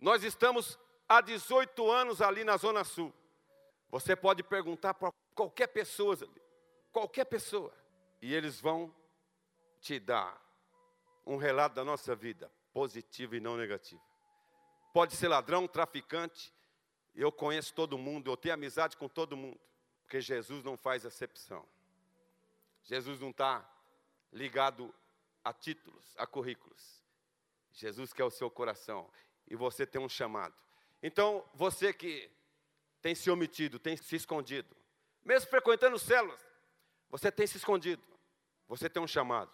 Nós 0.00 0.24
estamos 0.24 0.78
há 1.08 1.20
18 1.20 1.90
anos 1.90 2.22
ali 2.22 2.42
na 2.44 2.56
Zona 2.56 2.82
Sul. 2.82 3.12
Você 3.90 4.14
pode 4.16 4.42
perguntar 4.42 4.94
para 4.94 5.12
qualquer 5.34 5.68
pessoa 5.68 6.14
ali, 6.14 6.42
qualquer 6.92 7.24
pessoa, 7.24 7.72
e 8.20 8.34
eles 8.34 8.60
vão 8.60 8.94
te 9.80 9.98
dar 9.98 10.38
um 11.24 11.36
relato 11.36 11.74
da 11.74 11.84
nossa 11.84 12.14
vida, 12.14 12.52
positivo 12.72 13.34
e 13.34 13.40
não 13.40 13.56
negativo 13.56 14.07
pode 14.92 15.16
ser 15.16 15.28
ladrão, 15.28 15.66
traficante. 15.66 16.52
Eu 17.14 17.32
conheço 17.32 17.74
todo 17.74 17.98
mundo, 17.98 18.30
eu 18.30 18.36
tenho 18.36 18.54
amizade 18.54 18.96
com 18.96 19.08
todo 19.08 19.36
mundo, 19.36 19.58
porque 20.02 20.20
Jesus 20.20 20.62
não 20.64 20.76
faz 20.76 21.04
acepção. 21.04 21.66
Jesus 22.84 23.20
não 23.20 23.30
está 23.30 23.68
ligado 24.32 24.94
a 25.44 25.52
títulos, 25.52 26.14
a 26.16 26.26
currículos. 26.26 27.02
Jesus 27.72 28.12
quer 28.12 28.24
o 28.24 28.30
seu 28.30 28.50
coração 28.50 29.10
e 29.46 29.56
você 29.56 29.86
tem 29.86 30.00
um 30.00 30.08
chamado. 30.08 30.54
Então, 31.02 31.44
você 31.54 31.92
que 31.92 32.30
tem 33.00 33.14
se 33.14 33.30
omitido, 33.30 33.78
tem 33.78 33.96
se 33.96 34.16
escondido, 34.16 34.76
mesmo 35.24 35.50
frequentando 35.50 35.98
células, 35.98 36.40
você 37.08 37.30
tem 37.30 37.46
se 37.46 37.56
escondido, 37.56 38.02
você 38.66 38.88
tem 38.88 39.02
um 39.02 39.06
chamado. 39.06 39.52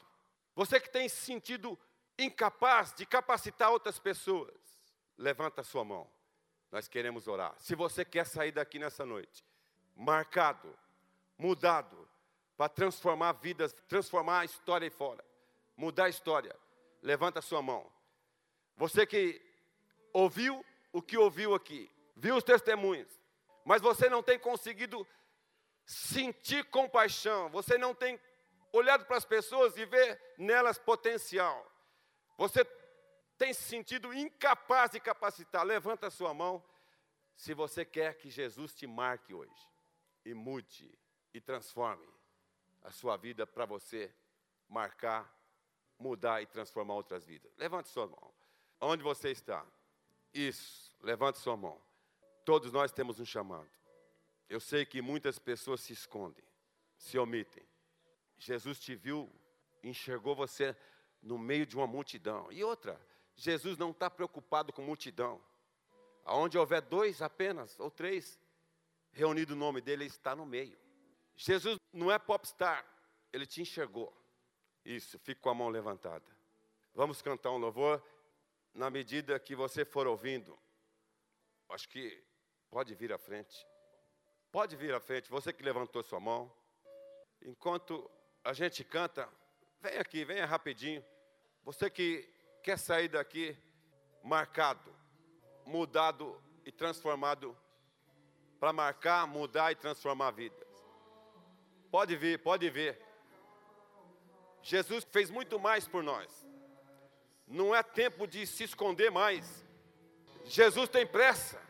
Você 0.55 0.81
que 0.81 0.89
tem 0.89 1.09
se 1.09 1.17
sentido 1.17 1.79
incapaz 2.19 2.95
de 2.95 3.05
capacitar 3.05 3.71
outras 3.71 3.99
pessoas, 3.99 4.55
levanta 5.17 5.61
a 5.61 5.65
sua 5.65 5.85
mão. 5.85 6.09
Nós 6.71 6.89
queremos 6.89 7.29
orar. 7.29 7.55
Se 7.59 7.75
você 7.75 8.05
quer 8.05 8.27
sair 8.27 8.53
daqui 8.53 8.79
nessa 8.79 9.07
noite, 9.07 9.45
marcado, 9.95 10.77
mudado, 11.39 12.09
para 12.57 12.69
transformar 12.69 13.33
vidas, 13.33 13.73
transformar 13.89 14.41
a 14.41 14.45
história 14.45 14.87
aí 14.87 14.91
fora, 14.91 15.25
mudar 15.77 16.05
a 16.05 16.09
história, 16.09 16.55
levanta 17.03 17.39
a 17.39 17.43
sua 17.43 17.63
mão. 17.63 17.91
Você 18.77 19.07
que 19.07 19.41
ouviu 20.13 20.65
o 20.93 21.03
que 21.03 21.19
ouviu 21.19 21.55
aqui, 21.55 21.91
viu 22.17 22.37
os 22.37 22.45
testemunhos, 22.45 23.09
mas 23.65 23.83
você 23.83 24.09
não 24.09 24.23
tem 24.23 24.39
conseguido 24.39 25.07
sentir 25.85 26.65
compaixão, 26.67 27.49
você 27.51 27.77
não 27.77 27.95
tem 27.95 28.19
olhado 28.73 29.05
para 29.05 29.17
as 29.17 29.25
pessoas 29.25 29.77
e 29.77 29.85
ver 29.85 30.21
nelas 30.39 30.79
potencial. 30.79 31.65
Você 32.37 32.65
tem 33.45 33.53
se 33.53 33.65
sentido 33.65 34.15
incapaz 34.15 34.93
de 34.93 34.99
capacitar, 34.99 35.67
levanta 35.67 36.07
a 36.07 36.11
sua 36.11 36.33
mão 36.33 36.65
se 37.37 37.53
você 37.53 37.85
quer 37.85 38.17
que 38.17 38.31
Jesus 38.31 38.73
te 38.73 38.87
marque 38.87 39.35
hoje 39.35 39.69
e 40.25 40.33
mude 40.33 40.99
e 41.35 41.43
transforme 41.43 42.09
a 42.83 42.91
sua 42.91 43.19
vida 43.19 43.47
para 43.47 43.67
você 43.67 44.11
marcar, 44.67 45.31
mudar 45.99 46.41
e 46.41 46.47
transformar 46.47 46.95
outras 46.95 47.27
vidas. 47.27 47.55
Levante 47.59 47.91
sua 47.91 48.07
mão. 48.07 48.35
Onde 48.81 49.03
você 49.03 49.31
está? 49.31 49.63
Isso, 50.33 50.97
levante 51.03 51.39
sua 51.39 51.55
mão. 51.55 51.79
Todos 52.47 52.73
nós 52.73 52.93
temos 52.93 53.21
um 53.21 53.27
chamado. 53.27 53.71
Eu 54.49 54.59
sei 54.59 54.87
que 54.87 55.03
muitas 55.03 55.39
pessoas 55.39 55.83
se 55.83 55.93
escondem, 55.93 56.45
se 56.97 57.19
omitem. 57.19 57.69
Jesus 58.39 58.81
te 58.81 58.95
viu, 58.95 59.31
enxergou 59.83 60.35
você 60.35 60.75
no 61.21 61.37
meio 61.37 61.67
de 61.67 61.77
uma 61.77 61.87
multidão. 61.87 62.51
E 62.51 62.65
outra, 62.65 62.99
Jesus 63.37 63.77
não 63.77 63.91
está 63.91 64.09
preocupado 64.09 64.73
com 64.73 64.83
multidão. 64.83 65.41
Aonde 66.25 66.57
houver 66.57 66.81
dois 66.81 67.21
apenas, 67.21 67.79
ou 67.79 67.91
três, 67.91 68.39
reunido 69.13 69.55
o 69.55 69.57
nome 69.57 69.81
dele, 69.81 70.05
ele 70.05 70.11
está 70.11 70.35
no 70.35 70.47
meio. 70.47 70.79
Jesus 71.37 71.79
não 71.93 72.11
é 72.11 72.19
popstar, 72.19 72.85
ele 73.33 73.47
te 73.47 73.61
enxergou. 73.61 74.13
Isso, 74.85 75.19
fique 75.19 75.41
com 75.41 75.51
a 75.51 75.55
mão 75.55 75.69
levantada. 75.69 76.25
Vamos 76.95 77.21
cantar 77.21 77.51
um 77.51 77.59
louvor. 77.59 78.03
Na 78.73 78.91
medida 78.91 79.39
que 79.39 79.55
você 79.55 79.85
for 79.85 80.07
ouvindo, 80.07 80.59
acho 81.69 81.89
que 81.89 82.23
pode 82.71 82.95
vir 82.95 83.13
à 83.13 83.19
frente. 83.19 83.67
Pode 84.51 84.77
vir 84.77 84.95
à 84.95 85.01
frente, 85.01 85.31
você 85.31 85.53
que 85.53 85.63
levantou 85.63 86.03
sua 86.03 86.21
mão. 86.21 86.53
Enquanto 87.43 88.11
a 88.43 88.53
gente 88.53 88.85
canta, 88.85 89.29
vem 89.81 89.99
aqui, 89.99 90.25
venha 90.25 90.47
rapidinho. 90.47 91.05
Você 91.63 91.89
que 91.89 92.34
quer 92.65 92.79
sair 92.79 93.09
daqui 93.09 93.55
marcado, 94.23 94.91
mudado 95.67 96.43
e 96.65 96.73
transformado 96.73 97.55
para 98.59 98.73
marcar, 98.73 99.27
mudar 99.27 99.71
e 99.71 99.77
transformar 99.77 100.31
vidas. 100.31 100.67
Pode 101.91 102.17
vir, 102.17 102.39
pode 102.39 102.71
ver. 102.71 102.99
Jesus 104.63 105.07
fez 105.13 105.29
muito 105.29 105.61
mais 105.61 105.87
por 105.87 106.03
nós. 106.03 106.27
Não 107.47 107.75
é 107.75 107.83
tempo 107.83 108.27
de 108.27 108.47
se 108.47 108.65
esconder 108.65 109.11
mais. 109.11 109.63
Jesus 110.47 110.89
tem 110.89 111.07
pressa. 111.07 111.61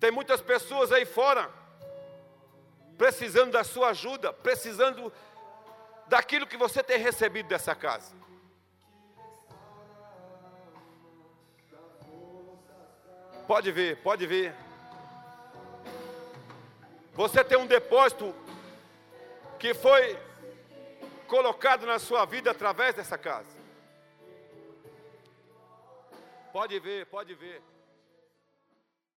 Tem 0.00 0.10
muitas 0.10 0.42
pessoas 0.42 0.90
aí 0.90 1.06
fora 1.06 1.48
precisando 2.98 3.52
da 3.52 3.62
sua 3.62 3.90
ajuda, 3.90 4.32
precisando 4.32 5.12
daquilo 6.08 6.46
que 6.46 6.56
você 6.56 6.82
tem 6.82 6.98
recebido 6.98 7.48
dessa 7.48 7.74
casa. 7.74 8.14
Pode 13.50 13.72
ver, 13.72 13.96
pode 13.96 14.26
ver. 14.28 14.54
Você 17.14 17.42
tem 17.42 17.58
um 17.58 17.66
depósito 17.66 18.32
que 19.58 19.74
foi 19.74 20.16
colocado 21.26 21.84
na 21.84 21.98
sua 21.98 22.24
vida 22.24 22.52
através 22.52 22.94
dessa 22.94 23.18
casa. 23.18 23.58
Pode 26.52 26.78
ver, 26.78 27.06
pode 27.06 27.34
ver. 27.34 27.60